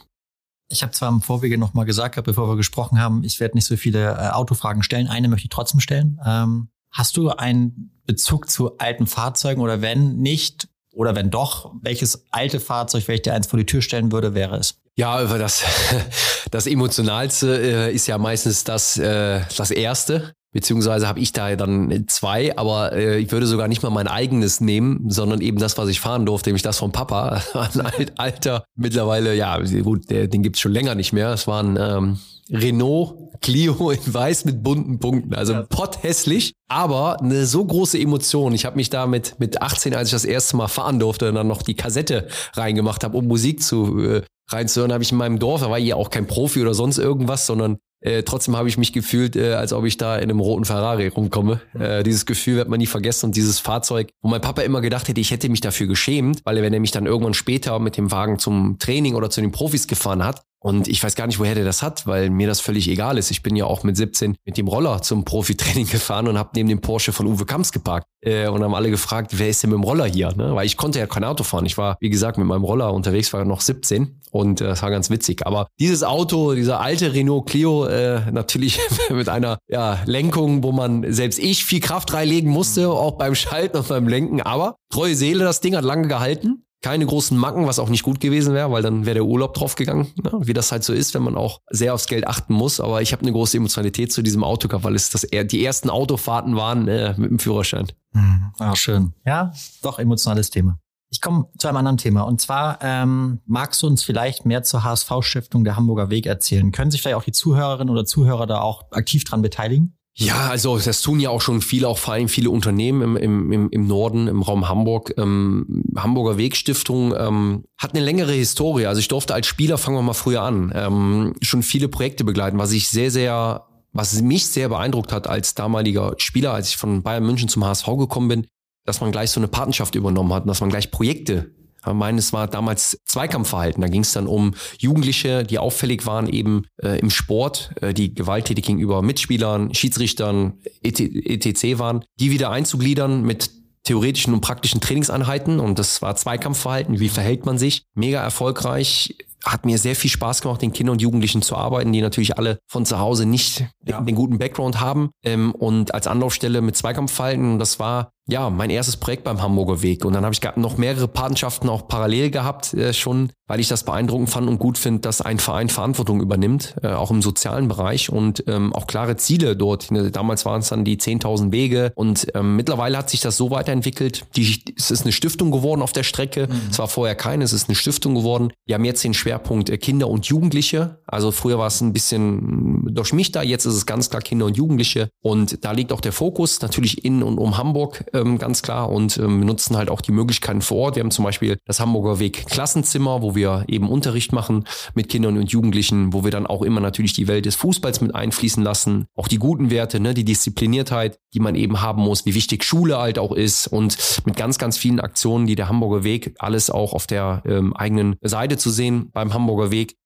[0.68, 3.64] Ich habe zwar im Vorwege noch mal gesagt, bevor wir gesprochen haben, ich werde nicht
[3.64, 5.09] so viele äh, Autofragen stellen.
[5.09, 6.20] Eine möchte ich trotzdem stellen.
[6.24, 12.26] Ähm, hast du einen Bezug zu alten Fahrzeugen oder wenn nicht oder wenn doch, welches
[12.33, 14.81] alte Fahrzeug, wenn ich dir eins vor die Tür stellen würde, wäre es?
[14.96, 15.62] Ja, das,
[16.50, 20.33] das Emotionalste äh, ist ja meistens das, äh, das Erste.
[20.53, 24.61] Beziehungsweise habe ich da dann zwei, aber äh, ich würde sogar nicht mal mein eigenes
[24.61, 27.43] nehmen, sondern eben das, was ich fahren durfte, nämlich das vom Papa.
[27.53, 31.33] Ein alt, alter, mittlerweile, ja, gut, der, den gibt's schon länger nicht mehr.
[31.33, 32.19] Es war ein ähm,
[32.51, 35.35] Renault Clio in weiß mit bunten Punkten.
[35.35, 35.63] Also ja.
[35.63, 38.55] potthässlich, aber eine so große Emotion.
[38.55, 41.47] Ich habe mich da mit, mit 18, als ich das erste Mal fahren durfte, dann
[41.47, 45.61] noch die Kassette reingemacht habe, um Musik zu äh, reinzuhören, habe ich in meinem Dorf,
[45.61, 48.93] da war hier auch kein Profi oder sonst irgendwas, sondern äh, trotzdem habe ich mich
[48.93, 51.61] gefühlt, äh, als ob ich da in einem roten Ferrari rumkomme.
[51.79, 55.09] Äh, dieses Gefühl wird man nie vergessen und dieses Fahrzeug, wo mein Papa immer gedacht
[55.09, 57.97] hätte, ich hätte mich dafür geschämt, weil er, wenn er mich dann irgendwann später mit
[57.97, 61.38] dem Wagen zum Training oder zu den Profis gefahren hat, und ich weiß gar nicht,
[61.38, 63.31] woher der das hat, weil mir das völlig egal ist.
[63.31, 66.68] Ich bin ja auch mit 17 mit dem Roller zum Profitraining gefahren und habe neben
[66.68, 68.07] dem Porsche von Uwe Kamps geparkt.
[68.21, 70.33] Äh, und haben alle gefragt, wer ist denn mit dem Roller hier?
[70.35, 70.55] Ne?
[70.55, 71.64] Weil ich konnte ja kein Auto fahren.
[71.66, 74.90] Ich war, wie gesagt, mit meinem Roller unterwegs, war noch 17 und äh, das war
[74.90, 75.47] ganz witzig.
[75.47, 81.12] Aber dieses Auto, dieser alte Renault Clio, äh, natürlich mit einer ja, Lenkung, wo man
[81.12, 84.42] selbst ich viel Kraft reinlegen musste, auch beim Schalten und beim Lenken.
[84.42, 88.21] Aber treue Seele, das Ding hat lange gehalten keine großen Macken, was auch nicht gut
[88.21, 90.33] gewesen wäre, weil dann wäre der Urlaub draufgegangen, ne?
[90.41, 92.81] wie das halt so ist, wenn man auch sehr aufs Geld achten muss.
[92.81, 95.91] Aber ich habe eine große Emotionalität zu diesem Auto gehabt, weil es das die ersten
[95.91, 97.88] Autofahrten waren äh, mit dem Führerschein.
[98.12, 98.53] Mhm.
[98.59, 99.12] Ah, schön.
[99.27, 100.79] Ja, doch emotionales Thema.
[101.11, 102.23] Ich komme zu einem anderen Thema.
[102.23, 106.71] Und zwar ähm, magst du uns vielleicht mehr zur HSV-Stiftung der Hamburger Weg erzählen?
[106.71, 109.98] Können sich vielleicht auch die Zuhörerinnen oder Zuhörer da auch aktiv dran beteiligen?
[110.20, 113.70] Ja, also das tun ja auch schon viele, auch vor allem viele Unternehmen im, im,
[113.70, 115.14] im Norden, im Raum Hamburg.
[115.16, 118.87] Ähm, Hamburger Wegstiftung ähm, hat eine längere Historie.
[118.87, 122.59] Also ich durfte als Spieler, fangen wir mal früher an, ähm, schon viele Projekte begleiten,
[122.59, 127.04] was ich sehr, sehr, was mich sehr beeindruckt hat als damaliger Spieler, als ich von
[127.04, 128.46] Bayern München zum HSV gekommen bin,
[128.87, 131.54] dass man gleich so eine Patenschaft übernommen hat und dass man gleich Projekte
[131.94, 133.81] Meines war damals Zweikampfverhalten.
[133.81, 138.14] Da ging es dann um Jugendliche, die auffällig waren eben äh, im Sport, äh, die
[138.14, 141.79] gewalttätig gegenüber Mitspielern, Schiedsrichtern, etc.
[141.79, 143.51] waren, die wieder einzugliedern mit
[143.85, 149.64] theoretischen und praktischen Trainingseinheiten und das war Zweikampfverhalten, wie verhält man sich, mega erfolgreich, hat
[149.64, 152.85] mir sehr viel Spaß gemacht, den Kindern und Jugendlichen zu arbeiten, die natürlich alle von
[152.87, 154.01] zu Hause nicht ja.
[154.01, 158.98] den, guten Background haben ähm, und als Anlaufstelle mit Zweikampfverhalten, das war ja, mein erstes
[158.98, 160.05] Projekt beim Hamburger Weg.
[160.05, 163.85] Und dann habe ich noch mehrere Patenschaften auch parallel gehabt äh, schon, weil ich das
[163.85, 168.11] beeindruckend fand und gut finde, dass ein Verein Verantwortung übernimmt, äh, auch im sozialen Bereich
[168.11, 169.90] und ähm, auch klare Ziele dort.
[169.90, 173.51] Ne, damals waren es dann die 10.000 Wege und ähm, mittlerweile hat sich das so
[173.51, 174.27] weiterentwickelt.
[174.37, 176.48] Die, es ist eine Stiftung geworden auf der Strecke.
[176.48, 176.68] Mhm.
[176.70, 178.53] Es war vorher keine, es ist eine Stiftung geworden.
[178.66, 181.01] Wir haben jetzt den Schwerpunkt äh, Kinder und Jugendliche.
[181.07, 185.11] Also früher war es ein bisschen durchmischter, jetzt ist es ganz klar Kinder und Jugendliche.
[185.21, 189.19] Und da liegt auch der Fokus natürlich in und um Hamburg ähm, ganz klar und
[189.19, 190.97] ähm, nutzen halt auch die Möglichkeiten vor Ort.
[190.97, 194.64] Wir haben zum Beispiel das Hamburger Weg Klassenzimmer, wo wir eben Unterricht machen
[194.95, 198.14] mit Kindern und Jugendlichen, wo wir dann auch immer natürlich die Welt des Fußballs mit
[198.14, 202.35] einfließen lassen, auch die guten Werte, ne, die Diszipliniertheit, die man eben haben muss, wie
[202.35, 206.35] wichtig Schule halt auch ist und mit ganz, ganz vielen Aktionen, die der Hamburger Weg,
[206.38, 209.96] alles auch auf der ähm, eigenen Seite zu sehen beim Hamburger Weg,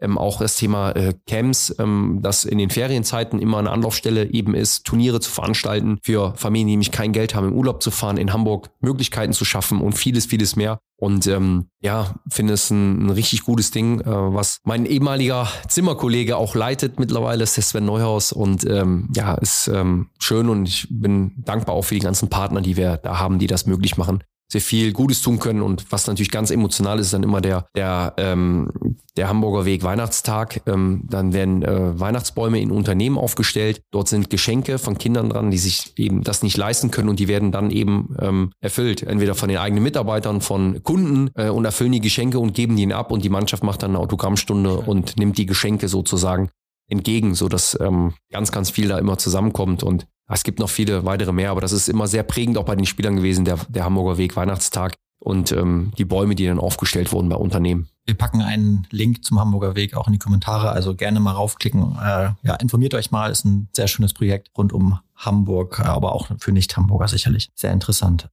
[0.00, 4.54] ähm, auch das Thema äh, Camps, ähm, das in den Ferienzeiten immer eine Anlaufstelle eben
[4.54, 8.16] ist, Turniere zu veranstalten für Familien, die nämlich kein Geld haben, im Urlaub zu fahren,
[8.16, 10.78] in Hamburg Möglichkeiten zu schaffen und vieles, vieles mehr.
[10.98, 16.38] Und ähm, ja, finde es ein, ein richtig gutes Ding, äh, was mein ehemaliger Zimmerkollege
[16.38, 18.32] auch leitet mittlerweile, ist der Sven Neuhaus.
[18.32, 22.62] Und ähm, ja, ist ähm, schön und ich bin dankbar auch für die ganzen Partner,
[22.62, 25.62] die wir da haben, die das möglich machen sehr viel Gutes tun können.
[25.62, 28.70] Und was natürlich ganz emotional ist, ist dann immer der, der, ähm,
[29.16, 30.62] der Hamburger Weg Weihnachtstag.
[30.66, 33.82] Ähm, dann werden äh, Weihnachtsbäume in Unternehmen aufgestellt.
[33.90, 37.28] Dort sind Geschenke von Kindern dran, die sich eben das nicht leisten können und die
[37.28, 39.02] werden dann eben ähm, erfüllt.
[39.02, 42.84] Entweder von den eigenen Mitarbeitern, von Kunden äh, und erfüllen die Geschenke und geben die
[42.84, 46.50] ihnen ab und die Mannschaft macht dann eine Autogrammstunde und nimmt die Geschenke sozusagen
[46.88, 51.04] entgegen, so dass ähm, ganz, ganz viel da immer zusammenkommt und es gibt noch viele
[51.04, 53.84] weitere mehr, aber das ist immer sehr prägend auch bei den Spielern gewesen, der, der
[53.84, 57.88] Hamburger Weg Weihnachtstag und ähm, die Bäume, die dann aufgestellt wurden bei Unternehmen.
[58.04, 61.96] Wir packen einen Link zum Hamburger Weg auch in die Kommentare, also gerne mal raufklicken.
[62.00, 66.28] Äh, ja, informiert euch mal, ist ein sehr schönes Projekt rund um Hamburg, aber auch
[66.38, 67.50] für Nicht-Hamburger sicherlich.
[67.54, 68.28] Sehr interessant.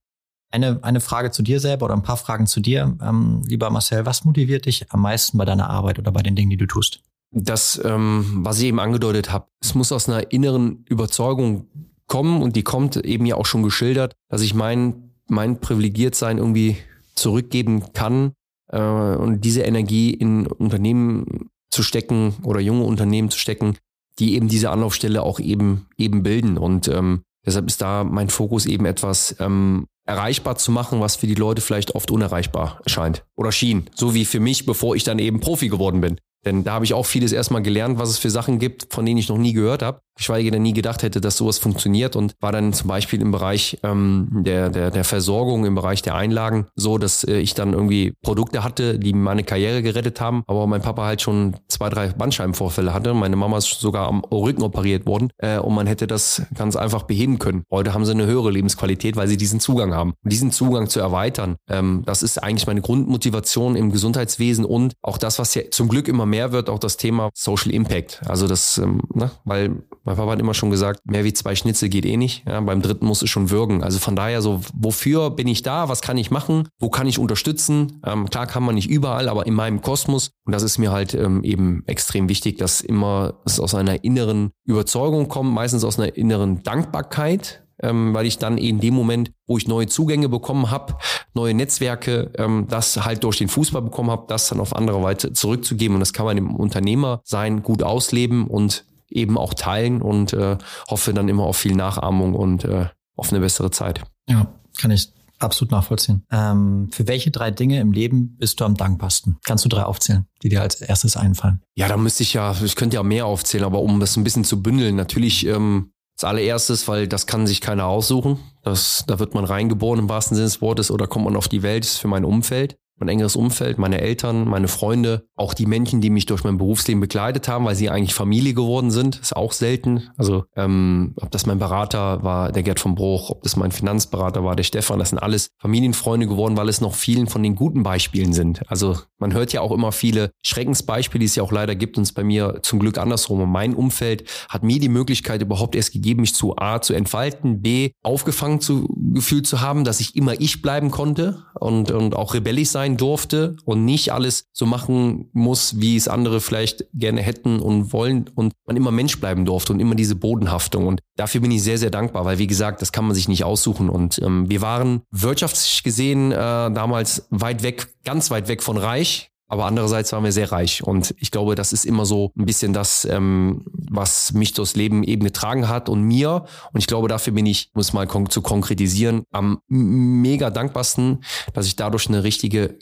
[0.51, 2.95] Eine, eine Frage zu dir selber oder ein paar Fragen zu dir.
[3.01, 6.51] Ähm, lieber Marcel, was motiviert dich am meisten bei deiner Arbeit oder bei den Dingen,
[6.51, 7.01] die du tust?
[7.34, 11.67] Das, ähm, was ich eben angedeutet habe, es muss aus einer inneren Überzeugung
[12.08, 16.78] kommen und die kommt eben ja auch schon geschildert, dass ich mein, mein Privilegiertsein irgendwie
[17.15, 18.34] zurückgeben kann
[18.69, 23.78] äh, und diese Energie in Unternehmen zu stecken oder junge Unternehmen zu stecken,
[24.19, 28.67] die eben diese Anlaufstelle auch eben eben bilden und ähm, deshalb ist da mein Fokus
[28.67, 33.52] eben etwas ähm, erreichbar zu machen, was für die Leute vielleicht oft unerreichbar erscheint oder
[33.52, 36.17] schien, so wie für mich, bevor ich dann eben Profi geworden bin.
[36.45, 39.17] Denn da habe ich auch vieles erstmal gelernt, was es für Sachen gibt, von denen
[39.17, 42.52] ich noch nie gehört habe geschweige denn nie gedacht hätte, dass sowas funktioniert und war
[42.52, 46.97] dann zum Beispiel im Bereich ähm, der, der, der Versorgung, im Bereich der Einlagen so,
[46.97, 51.06] dass äh, ich dann irgendwie Produkte hatte, die meine Karriere gerettet haben, aber mein Papa
[51.06, 53.13] halt schon zwei, drei Bandscheibenvorfälle hatte.
[53.13, 57.04] Meine Mama ist sogar am Rücken operiert worden äh, und man hätte das ganz einfach
[57.04, 57.63] beheben können.
[57.71, 60.13] Heute haben sie eine höhere Lebensqualität, weil sie diesen Zugang haben.
[60.23, 65.17] Und diesen Zugang zu erweitern, ähm, das ist eigentlich meine Grundmotivation im Gesundheitswesen und auch
[65.17, 68.21] das, was ja zum Glück immer mehr wird, auch das Thema Social Impact.
[68.28, 71.88] Also das, ähm, ne, weil mein Papa hat immer schon gesagt, mehr wie zwei Schnitzel
[71.88, 72.46] geht eh nicht.
[72.46, 73.84] Ja, beim dritten muss es schon würgen.
[73.84, 75.88] Also von daher so, wofür bin ich da?
[75.88, 76.68] Was kann ich machen?
[76.80, 78.02] Wo kann ich unterstützen?
[78.06, 80.32] Ähm, klar kann man nicht überall, aber in meinem Kosmos.
[80.46, 84.52] Und das ist mir halt ähm, eben extrem wichtig, dass immer es aus einer inneren
[84.66, 89.58] Überzeugung kommt, meistens aus einer inneren Dankbarkeit, ähm, weil ich dann in dem Moment, wo
[89.58, 90.96] ich neue Zugänge bekommen habe,
[91.34, 95.32] neue Netzwerke, ähm, das halt durch den Fußball bekommen habe, das dann auf andere Weise
[95.32, 95.96] zurückzugeben.
[95.96, 100.58] Und das kann man im Unternehmer sein, gut ausleben und eben auch teilen und äh,
[100.89, 104.04] hoffe dann immer auf viel Nachahmung und äh, auf eine bessere Zeit.
[104.28, 104.47] Ja,
[104.78, 106.26] kann ich absolut nachvollziehen.
[106.32, 109.38] Ähm, für welche drei Dinge im Leben bist du am dankbarsten?
[109.43, 111.62] Kannst du drei aufzählen, die dir als erstes einfallen?
[111.76, 114.45] Ja, da müsste ich ja, ich könnte ja mehr aufzählen, aber um das ein bisschen
[114.45, 118.39] zu bündeln, natürlich ähm, als allererstes, weil das kann sich keiner aussuchen.
[118.63, 121.63] Das, da wird man reingeboren im wahrsten Sinne des Wortes oder kommt man auf die
[121.63, 125.99] Welt, ist für mein Umfeld mein engeres Umfeld, meine Eltern, meine Freunde, auch die Menschen,
[125.99, 129.51] die mich durch mein Berufsleben begleitet haben, weil sie eigentlich Familie geworden sind, ist auch
[129.51, 130.10] selten.
[130.15, 134.43] Also ähm, ob das mein Berater war, der Gerd von Bruch, ob das mein Finanzberater
[134.43, 137.84] war, der Stefan, das sind alles Familienfreunde geworden, weil es noch vielen von den guten
[137.84, 138.62] Beispielen sind.
[138.69, 142.13] Also man hört ja auch immer viele Schreckensbeispiele, die es ja auch leider gibt, und
[142.13, 143.41] bei mir zum Glück andersrum.
[143.41, 147.62] Und mein Umfeld hat mir die Möglichkeit überhaupt erst gegeben, mich zu A zu entfalten,
[147.62, 152.34] B aufgefangen zu gefühlt zu haben, dass ich immer ich bleiben konnte und, und auch
[152.34, 157.22] rebellisch sein sein durfte und nicht alles so machen muss, wie es andere vielleicht gerne
[157.22, 160.86] hätten und wollen und man immer Mensch bleiben durfte und immer diese Bodenhaftung.
[160.88, 163.46] Und dafür bin ich sehr, sehr dankbar, weil wie gesagt, das kann man sich nicht
[163.46, 163.89] aussuchen.
[163.89, 169.33] Und ähm, wir waren wirtschaftlich gesehen äh, damals weit weg, ganz weit weg von reich
[169.54, 170.84] aber andererseits waren wir sehr reich.
[170.84, 175.04] Und ich glaube, das ist immer so ein bisschen das, ähm, was mich durchs Leben
[175.04, 176.46] eben getragen hat und mir.
[176.72, 181.68] Und ich glaube, dafür bin ich, muss mal kon zu konkretisieren, am mega dankbarsten, dass
[181.68, 182.80] ich dadurch eine richtige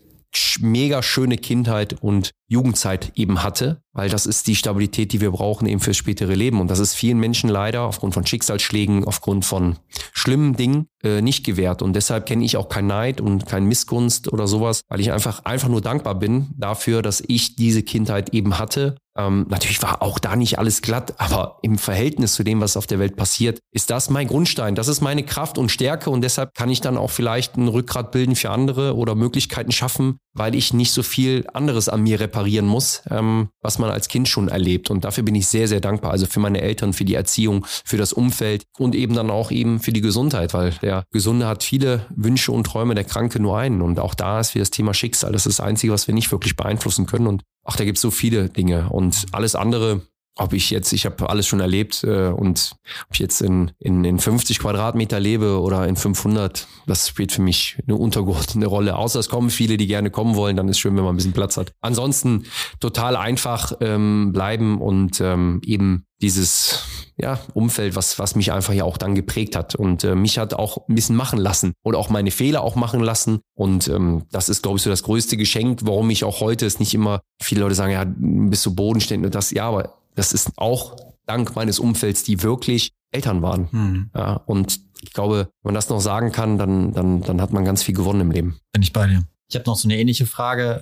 [0.60, 5.67] mega schöne Kindheit und Jugendzeit eben hatte, weil das ist die Stabilität, die wir brauchen
[5.67, 6.60] eben fürs spätere Leben.
[6.60, 9.78] Und das ist vielen Menschen leider aufgrund von Schicksalsschlägen, aufgrund von
[10.13, 11.82] schlimmen Dingen äh, nicht gewährt.
[11.82, 15.46] Und deshalb kenne ich auch kein Neid und kein Missgunst oder sowas, weil ich einfach,
[15.46, 18.96] einfach nur dankbar bin dafür, dass ich diese Kindheit eben hatte.
[19.17, 22.88] Ähm, natürlich war auch da nicht alles glatt, aber im Verhältnis zu dem, was auf
[22.88, 24.76] der Welt passiert, ist das mein Grundstein.
[24.76, 28.12] Das ist meine Kraft und Stärke und deshalb kann ich dann auch vielleicht ein Rückgrat
[28.12, 32.41] bilden für andere oder Möglichkeiten schaffen, weil ich nicht so viel anderes an mir repariere
[32.41, 34.89] reparieren muss, ähm, was man als Kind schon erlebt.
[34.89, 36.12] Und dafür bin ich sehr, sehr dankbar.
[36.12, 39.80] Also für meine Eltern, für die Erziehung, für das Umfeld und eben dann auch eben
[39.80, 43.82] für die Gesundheit, weil der Gesunde hat viele Wünsche und Träume, der Kranke nur einen.
[43.82, 45.32] Und auch da ist wie das Thema Schicksal.
[45.32, 47.28] Das ist das Einzige, was wir nicht wirklich beeinflussen können.
[47.28, 48.89] Und ach, da gibt es so viele Dinge.
[48.89, 50.02] Und alles andere
[50.38, 52.71] ob ich jetzt, ich habe alles schon erlebt äh, und
[53.08, 57.41] ob ich jetzt in, in, in 50 Quadratmeter lebe oder in 500, das spielt für
[57.41, 58.95] mich eine untergeordnete Rolle.
[58.95, 61.34] Außer es kommen viele, die gerne kommen wollen, dann ist schön, wenn man ein bisschen
[61.34, 61.74] Platz hat.
[61.82, 62.45] Ansonsten
[62.80, 66.84] total einfach ähm, bleiben und ähm, eben dieses
[67.18, 70.54] ja, Umfeld, was, was mich einfach ja auch dann geprägt hat und äh, mich hat
[70.54, 73.40] auch ein bisschen machen lassen und auch meine Fehler auch machen lassen.
[73.54, 76.80] Und ähm, das ist, glaube ich, so das größte Geschenk, warum ich auch heute es
[76.80, 80.52] nicht immer, viele Leute sagen, ja, bist du bodenständig und das, ja, aber das ist
[80.58, 83.72] auch dank meines Umfelds, die wirklich Eltern waren.
[83.72, 84.10] Hm.
[84.16, 87.66] Ja, und ich glaube, wenn man das noch sagen kann, dann, dann, dann hat man
[87.66, 88.60] ganz viel gewonnen im Leben.
[88.72, 89.24] Bin ich bei dir.
[89.52, 90.80] Ich habe noch so eine ähnliche Frage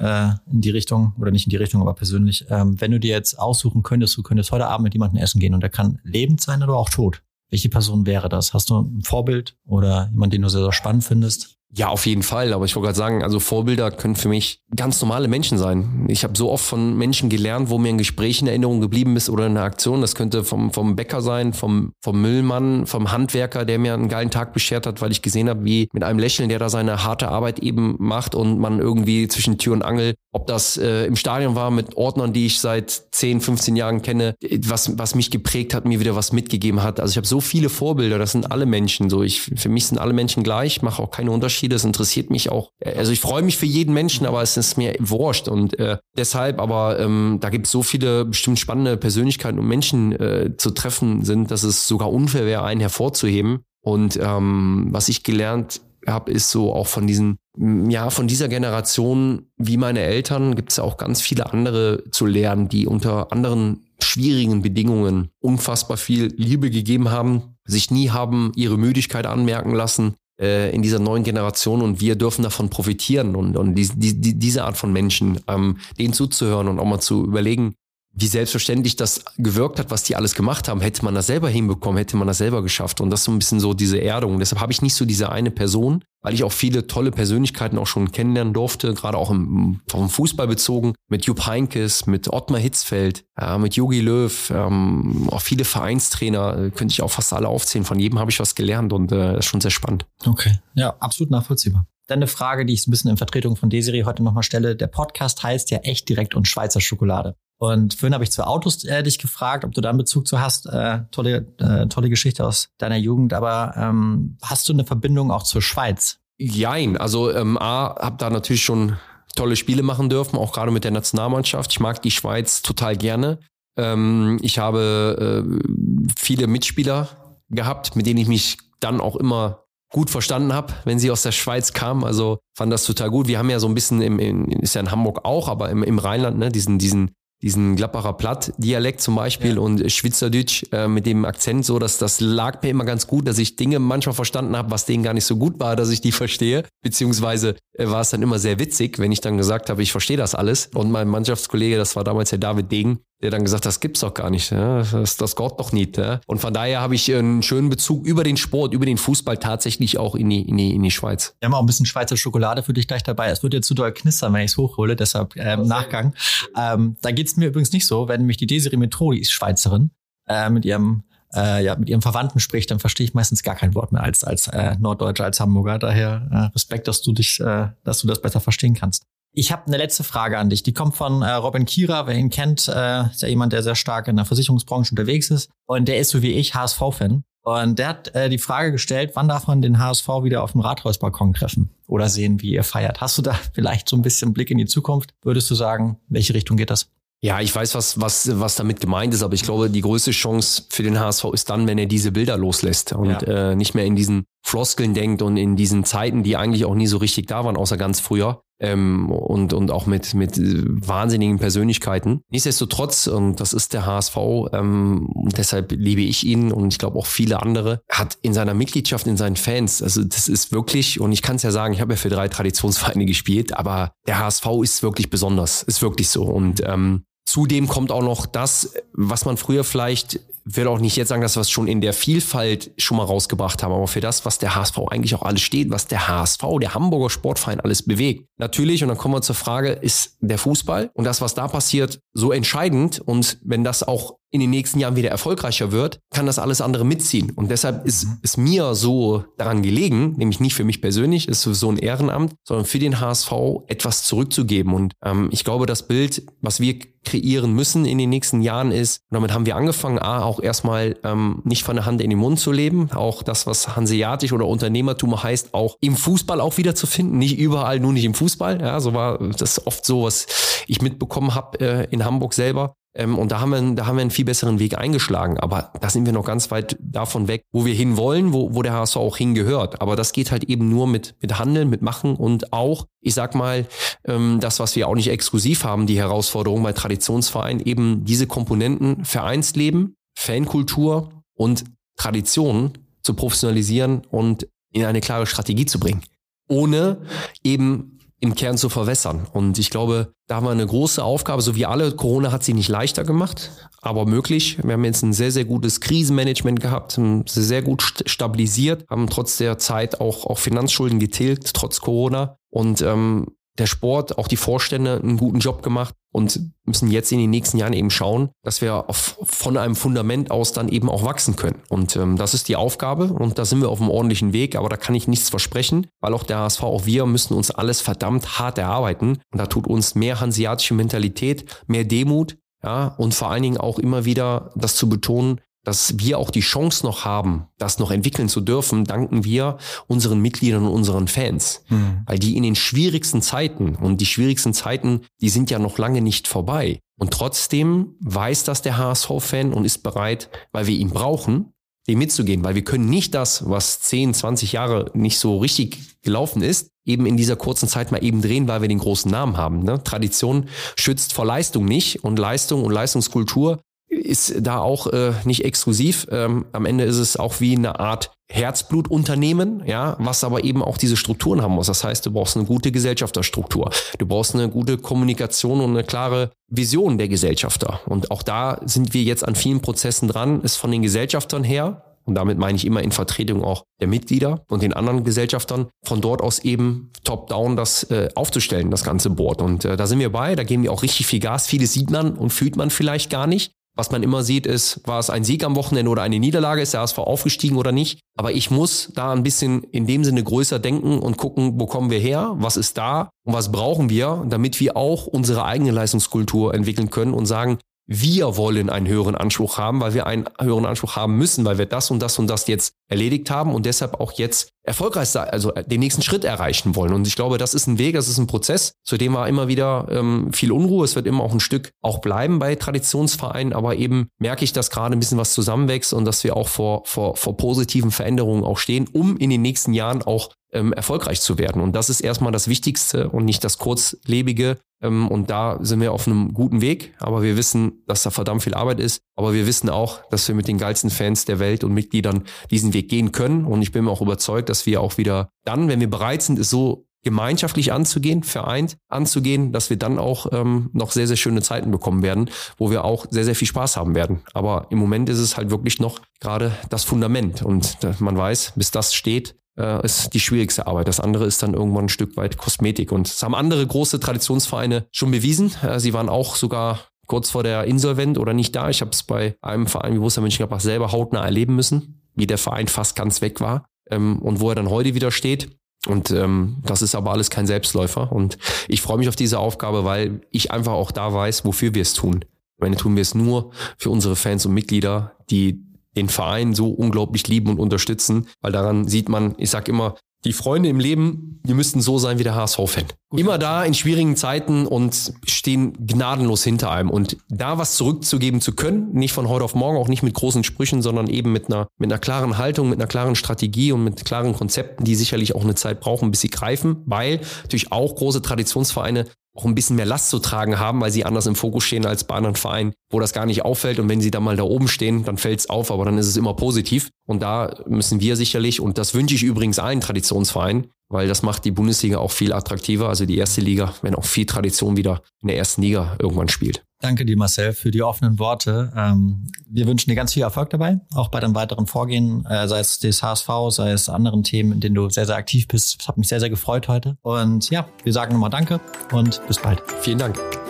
[0.48, 2.46] äh, in die Richtung, oder nicht in die Richtung, aber persönlich.
[2.52, 5.56] Ähm, wenn du dir jetzt aussuchen könntest, du könntest heute Abend mit jemandem essen gehen
[5.56, 7.24] und der kann lebend sein oder auch tot.
[7.50, 8.54] Welche Person wäre das?
[8.54, 11.59] Hast du ein Vorbild oder jemand, den du sehr, sehr spannend findest?
[11.72, 12.52] Ja, auf jeden Fall.
[12.54, 16.06] Aber ich wollte gerade sagen, also Vorbilder können für mich ganz normale Menschen sein.
[16.08, 19.30] Ich habe so oft von Menschen gelernt, wo mir ein Gespräch in Erinnerung geblieben ist
[19.30, 20.02] oder eine Aktion.
[20.02, 24.32] Das könnte vom, vom Bäcker sein, vom, vom Müllmann, vom Handwerker, der mir einen geilen
[24.32, 27.30] Tag beschert hat, weil ich gesehen habe, wie mit einem Lächeln, der da seine harte
[27.30, 31.54] Arbeit eben macht und man irgendwie zwischen Tür und Angel, ob das äh, im Stadion
[31.54, 35.86] war mit Ordnern, die ich seit 10, 15 Jahren kenne, was, was mich geprägt hat,
[35.86, 37.00] mir wieder was mitgegeben hat.
[37.00, 39.22] Also ich habe so viele Vorbilder, das sind alle Menschen so.
[39.22, 41.76] Ich, für mich sind alle Menschen gleich, mache auch keine Unterschiede Unterschiede.
[41.76, 42.72] Das interessiert mich auch.
[42.84, 45.48] Also ich freue mich für jeden Menschen, aber es ist mir wurscht.
[45.48, 50.14] Und äh, deshalb, aber ähm, da gibt es so viele bestimmt spannende Persönlichkeiten und Menschen
[50.14, 53.60] äh, zu treffen sind, dass es sogar unfair wäre, einen hervorzuheben.
[53.82, 59.48] Und ähm, was ich gelernt habe, ist so auch von diesen, ja, von dieser Generation
[59.58, 64.62] wie meine Eltern gibt es auch ganz viele andere zu lernen, die unter anderen schwierigen
[64.62, 70.82] Bedingungen unfassbar viel Liebe gegeben haben, sich nie haben ihre Müdigkeit anmerken lassen, äh, in
[70.82, 74.94] dieser neuen Generation und wir dürfen davon profitieren und, und die, die, diese Art von
[74.94, 77.76] Menschen, ähm, denen zuzuhören und auch mal zu überlegen,
[78.14, 80.82] wie selbstverständlich das gewirkt hat, was die alles gemacht haben.
[80.82, 83.02] Hätte man das selber hinbekommen, hätte man das selber geschafft.
[83.02, 84.40] Und das ist so ein bisschen so diese Erdung.
[84.40, 87.88] Deshalb habe ich nicht so diese eine Person, weil ich auch viele tolle Persönlichkeiten auch
[87.88, 93.26] schon kennenlernen durfte, gerade auch im, vom Fußball bezogen, mit Jupp Heinkes, mit Ottmar Hitzfeld,
[93.40, 97.86] ja, mit Jogi Löw, ähm, auch viele Vereinstrainer, äh, könnte ich auch fast alle aufzählen.
[97.86, 100.06] Von jedem habe ich was gelernt und äh, ist schon sehr spannend.
[100.26, 101.86] Okay, ja, absolut nachvollziehbar.
[102.08, 104.76] Dann eine Frage, die ich so ein bisschen in Vertretung von Desiree heute nochmal stelle.
[104.76, 107.36] Der Podcast heißt ja echt direkt und Schweizer Schokolade.
[107.60, 110.40] Und vorhin habe ich zu Autos äh, dich gefragt, ob du da einen Bezug zu
[110.40, 110.66] hast.
[110.66, 113.34] Äh, tolle, äh, tolle Geschichte aus deiner Jugend.
[113.34, 116.20] Aber ähm, hast du eine Verbindung auch zur Schweiz?
[116.38, 116.96] Jein.
[116.96, 118.96] Also ähm, A, habe da natürlich schon
[119.36, 121.72] tolle Spiele machen dürfen, auch gerade mit der Nationalmannschaft.
[121.72, 123.40] Ich mag die Schweiz total gerne.
[123.78, 127.10] Ähm, ich habe äh, viele Mitspieler
[127.50, 131.34] gehabt, mit denen ich mich dann auch immer gut verstanden habe, wenn sie aus der
[131.34, 132.06] Schweiz kamen.
[132.06, 133.28] Also fand das total gut.
[133.28, 135.84] Wir haben ja so ein bisschen im, in, ist ja in Hamburg auch, aber im,
[135.84, 137.12] im Rheinland, ne, diesen, diesen
[137.42, 139.62] diesen Glappacher Platt-Dialekt zum Beispiel ja.
[139.62, 143.38] und Schweizerdeutsch äh, mit dem Akzent so, dass das lag mir immer ganz gut, dass
[143.38, 146.12] ich Dinge manchmal verstanden habe, was denen gar nicht so gut war, dass ich die
[146.12, 146.64] verstehe.
[146.82, 150.18] Beziehungsweise äh, war es dann immer sehr witzig, wenn ich dann gesagt habe, ich verstehe
[150.18, 150.68] das alles.
[150.74, 154.14] Und mein Mannschaftskollege, das war damals der David Degen, der dann gesagt, das gibt's doch
[154.14, 154.82] gar nicht, ja?
[154.82, 155.98] das, das geht doch nicht.
[155.98, 156.22] Ja?
[156.26, 159.98] Und von daher habe ich einen schönen Bezug über den Sport, über den Fußball tatsächlich
[159.98, 161.36] auch in die, in die, in die Schweiz.
[161.40, 163.30] Wir haben auch ein bisschen Schweizer Schokolade für dich gleich dabei.
[163.30, 166.14] Es wird jetzt zu doll knistern, wenn ich es hochhole, deshalb äh, im Nachgang.
[166.56, 169.92] Ähm, da geht's mir übrigens nicht so, wenn nämlich die Desiree Metro, die ist Schweizerin,
[170.28, 171.04] äh, mit ihrem
[171.36, 174.24] äh, ja, mit ihrem Verwandten spricht, dann verstehe ich meistens gar kein Wort mehr als
[174.24, 175.78] als äh, Norddeutscher, als Hamburger.
[175.78, 179.06] Daher äh, Respekt, dass du dich, äh, dass du das besser verstehen kannst.
[179.40, 180.64] Ich habe eine letzte Frage an dich.
[180.64, 182.08] Die kommt von äh, Robin Kira.
[182.08, 185.50] Wer ihn kennt, äh, ist ja jemand, der sehr stark in der Versicherungsbranche unterwegs ist.
[185.66, 187.24] Und der ist so wie ich HSV-Fan.
[187.44, 190.60] Und der hat äh, die Frage gestellt, wann darf man den HSV wieder auf dem
[190.60, 193.00] Rathausbalkon treffen oder sehen, wie ihr feiert?
[193.00, 195.14] Hast du da vielleicht so ein bisschen Blick in die Zukunft?
[195.22, 196.90] Würdest du sagen, welche Richtung geht das?
[197.22, 200.64] Ja, ich weiß, was, was, was damit gemeint ist, aber ich glaube, die größte Chance
[200.70, 203.52] für den HSV ist dann, wenn er diese Bilder loslässt und ja.
[203.52, 206.88] äh, nicht mehr in diesen Floskeln denkt und in diesen Zeiten, die eigentlich auch nie
[206.88, 208.42] so richtig da waren, außer ganz früher.
[208.60, 212.22] Ähm, und, und auch mit, mit wahnsinnigen Persönlichkeiten.
[212.30, 214.18] Nichtsdestotrotz, und das ist der HSV,
[214.52, 219.08] ähm, deshalb liebe ich ihn und ich glaube auch viele andere, hat in seiner Mitgliedschaft,
[219.08, 221.94] in seinen Fans, also das ist wirklich, und ich kann es ja sagen, ich habe
[221.94, 226.24] ja für drei Traditionsvereine gespielt, aber der HSV ist wirklich besonders, ist wirklich so.
[226.24, 230.20] Und ähm, Zudem kommt auch noch das, was man früher vielleicht
[230.56, 233.62] will auch nicht jetzt sagen, dass wir es schon in der Vielfalt schon mal rausgebracht
[233.64, 236.74] haben, aber für das, was der HSV eigentlich auch alles steht, was der HSV, der
[236.74, 238.26] Hamburger Sportverein alles bewegt.
[238.38, 242.00] Natürlich, und dann kommen wir zur Frage, ist der Fußball und das, was da passiert,
[242.14, 246.40] so entscheidend und wenn das auch in den nächsten Jahren wieder erfolgreicher wird, kann das
[246.40, 247.32] alles andere mitziehen.
[247.32, 248.18] Und deshalb ist, mhm.
[248.22, 252.66] ist mir so daran gelegen, nämlich nicht für mich persönlich, ist so ein Ehrenamt, sondern
[252.66, 253.32] für den HSV
[253.68, 254.74] etwas zurückzugeben.
[254.74, 259.02] Und ähm, ich glaube, das Bild, was wir kreieren müssen in den nächsten Jahren ist,
[259.10, 262.20] und damit haben wir angefangen, A, auch erstmal ähm, nicht von der Hand in den
[262.20, 266.76] Mund zu leben, auch das, was hanseatisch oder Unternehmertum heißt, auch im Fußball auch wieder
[266.76, 268.62] zu finden, nicht überall, nur nicht im Fußball.
[268.62, 270.28] Ja, so war das oft so, was
[270.68, 272.76] ich mitbekommen habe äh, in Hamburg selber.
[273.00, 275.40] Ähm, und da haben, wir, da haben wir einen viel besseren Weg eingeschlagen.
[275.40, 278.74] Aber da sind wir noch ganz weit davon weg, wo wir hinwollen, wo, wo der
[278.74, 279.82] HSV auch hingehört.
[279.82, 283.36] Aber das geht halt eben nur mit, mit Handeln, mit Machen und auch, ich sag
[283.36, 283.66] mal,
[284.06, 289.06] ähm, das, was wir auch nicht exklusiv haben, die Herausforderung bei Traditionsvereinen, eben diese Komponenten
[289.06, 291.64] Vereinsleben, Fankultur und
[291.96, 296.04] Tradition zu professionalisieren und in eine klare Strategie zu bringen.
[296.50, 297.02] Ohne
[297.44, 299.28] eben im Kern zu verwässern.
[299.32, 301.92] Und ich glaube, da haben wir eine große Aufgabe, so wie alle.
[301.92, 303.52] Corona hat sie nicht leichter gemacht,
[303.82, 304.58] aber möglich.
[304.64, 309.58] Wir haben jetzt ein sehr, sehr gutes Krisenmanagement gehabt, sehr gut stabilisiert, haben trotz der
[309.58, 312.38] Zeit auch, auch Finanzschulden getilgt, trotz Corona.
[312.50, 313.28] Und ähm,
[313.60, 317.58] der Sport, auch die Vorstände einen guten Job gemacht und müssen jetzt in den nächsten
[317.58, 321.62] Jahren eben schauen, dass wir auf, von einem Fundament aus dann eben auch wachsen können.
[321.70, 324.70] Und ähm, das ist die Aufgabe und da sind wir auf einem ordentlichen Weg, aber
[324.70, 328.40] da kann ich nichts versprechen, weil auch der HSV, auch wir müssen uns alles verdammt
[328.40, 333.44] hart erarbeiten und da tut uns mehr hanseatische Mentalität, mehr Demut, ja, und vor allen
[333.44, 337.80] Dingen auch immer wieder das zu betonen, dass wir auch die Chance noch haben, das
[337.80, 341.64] noch entwickeln zu dürfen, danken wir unseren Mitgliedern und unseren Fans.
[341.70, 342.04] Mhm.
[342.06, 346.02] Weil die in den schwierigsten Zeiten, und die schwierigsten Zeiten, die sind ja noch lange
[346.02, 346.80] nicht vorbei.
[346.98, 351.54] Und trotzdem weiß das der HSV-Fan und ist bereit, weil wir ihn brauchen,
[351.88, 356.42] dem mitzugehen, weil wir können nicht das, was 10, 20 Jahre nicht so richtig gelaufen
[356.42, 359.64] ist, eben in dieser kurzen Zeit mal eben drehen, weil wir den großen Namen haben.
[359.64, 359.84] Ne?
[359.84, 363.60] Tradition schützt vor Leistung nicht und Leistung und Leistungskultur
[363.90, 366.08] ist da auch äh, nicht exklusiv.
[366.12, 370.78] Ähm, am Ende ist es auch wie eine Art Herzblutunternehmen, ja, was aber eben auch
[370.78, 371.68] diese Strukturen haben muss.
[371.68, 376.32] Das heißt, du brauchst eine gute Gesellschafterstruktur, du brauchst eine gute Kommunikation und eine klare
[376.48, 377.82] Vision der Gesellschafter.
[377.88, 381.84] Und auch da sind wir jetzt an vielen Prozessen dran, ist von den Gesellschaftern her,
[382.10, 386.02] und damit meine ich immer in Vertretung auch der Mitglieder und den anderen Gesellschaftern, von
[386.02, 389.44] dort aus eben top-down das äh, aufzustellen, das ganze Board.
[389.44, 391.46] Und äh, da sind wir bei, da geben wir auch richtig viel Gas.
[391.46, 393.52] Vieles sieht man und fühlt man vielleicht gar nicht.
[393.80, 396.74] Was man immer sieht, ist, war es ein Sieg am Wochenende oder eine Niederlage, ist
[396.74, 398.02] der HSV aufgestiegen oder nicht.
[398.18, 401.90] Aber ich muss da ein bisschen in dem Sinne größer denken und gucken, wo kommen
[401.90, 403.10] wir her, was ist da?
[403.26, 407.58] Und was brauchen wir, damit wir auch unsere eigene Leistungskultur entwickeln können und sagen,
[407.92, 411.66] wir wollen einen höheren Anspruch haben, weil wir einen höheren Anspruch haben müssen, weil wir
[411.66, 415.52] das und das und das jetzt erledigt haben und deshalb auch jetzt erfolgreich sein, also
[415.52, 416.94] den nächsten Schritt erreichen wollen.
[416.94, 419.48] Und ich glaube, das ist ein Weg, das ist ein Prozess, zu dem war immer
[419.48, 420.86] wieder ähm, viel Unruhe.
[420.86, 424.70] Es wird immer auch ein Stück auch bleiben bei Traditionsvereinen, aber eben merke ich, dass
[424.70, 428.60] gerade ein bisschen was zusammenwächst und dass wir auch vor, vor, vor positiven Veränderungen auch
[428.60, 431.60] stehen, um in den nächsten Jahren auch ähm, erfolgreich zu werden.
[431.60, 434.60] Und das ist erstmal das Wichtigste und nicht das kurzlebige.
[434.82, 436.94] Ähm, und da sind wir auf einem guten Weg.
[437.00, 439.02] Aber wir wissen, dass da verdammt viel Arbeit ist.
[439.16, 442.74] Aber wir wissen auch, dass wir mit den geilsten Fans der Welt und Mitgliedern diesen
[442.74, 443.46] Weg gehen können.
[443.46, 446.40] Und ich bin mir auch überzeugt, dass wir auch wieder dann, wenn wir bereit sind,
[446.40, 451.42] es so gemeinschaftlich anzugehen, vereint anzugehen, dass wir dann auch ähm, noch sehr, sehr schöne
[451.42, 454.22] Zeiten bekommen werden, wo wir auch sehr, sehr viel Spaß haben werden.
[454.34, 457.42] Aber im Moment ist es halt wirklich noch gerade das Fundament.
[457.42, 460.88] Und äh, man weiß, bis das steht, äh, ist die schwierigste Arbeit.
[460.88, 462.92] Das andere ist dann irgendwann ein Stück weit Kosmetik.
[462.92, 465.52] Und es haben andere große Traditionsvereine schon bewiesen.
[465.62, 468.70] Äh, sie waren auch sogar kurz vor der Insolvent oder nicht da.
[468.70, 472.38] Ich habe es bei einem Verein wie Borussia Mönchengladbach selber hautnah erleben müssen, wie der
[472.38, 475.50] Verein fast ganz weg war ähm, und wo er dann heute wieder steht.
[475.88, 478.12] Und ähm, das ist aber alles kein Selbstläufer.
[478.12, 478.38] Und
[478.68, 481.94] ich freue mich auf diese Aufgabe, weil ich einfach auch da weiß, wofür wir es
[481.94, 482.24] tun.
[482.24, 485.64] Ich meine, tun wir es nur für unsere Fans und Mitglieder, die
[485.96, 490.34] den Verein so unglaublich lieben und unterstützen, weil daran sieht man, ich sag immer, die
[490.34, 492.86] Freunde im Leben, die müssten so sein wie der HSV-Fan.
[493.16, 496.90] Immer da in schwierigen Zeiten und stehen gnadenlos hinter einem.
[496.90, 500.44] Und da was zurückzugeben zu können, nicht von heute auf morgen, auch nicht mit großen
[500.44, 504.04] Sprüchen, sondern eben mit einer, mit einer klaren Haltung, mit einer klaren Strategie und mit
[504.04, 508.22] klaren Konzepten, die sicherlich auch eine Zeit brauchen, bis sie greifen, weil natürlich auch große
[508.22, 509.06] Traditionsvereine
[509.40, 512.04] auch ein bisschen mehr Last zu tragen haben, weil sie anders im Fokus stehen als
[512.04, 513.80] bei anderen Vereinen, wo das gar nicht auffällt.
[513.80, 516.08] Und wenn sie dann mal da oben stehen, dann fällt es auf, aber dann ist
[516.08, 516.90] es immer positiv.
[517.08, 521.46] Und da müssen wir sicherlich, und das wünsche ich übrigens allen Traditionsvereinen, weil das macht
[521.46, 525.30] die Bundesliga auch viel attraktiver, also die erste Liga, wenn auch viel Tradition wieder in
[525.30, 526.66] der ersten Liga irgendwann spielt.
[526.82, 528.72] Danke dir, Marcel, für die offenen Worte.
[528.76, 532.60] Ähm, wir wünschen dir ganz viel Erfolg dabei, auch bei deinem weiteren Vorgehen, äh, sei
[532.60, 535.82] es des HSV, sei es anderen Themen, in denen du sehr, sehr aktiv bist.
[535.82, 536.98] Das hat mich sehr, sehr gefreut heute.
[537.02, 538.62] Und ja, wir sagen nochmal Danke
[538.94, 539.62] und bis bald.
[539.82, 540.49] Vielen Dank.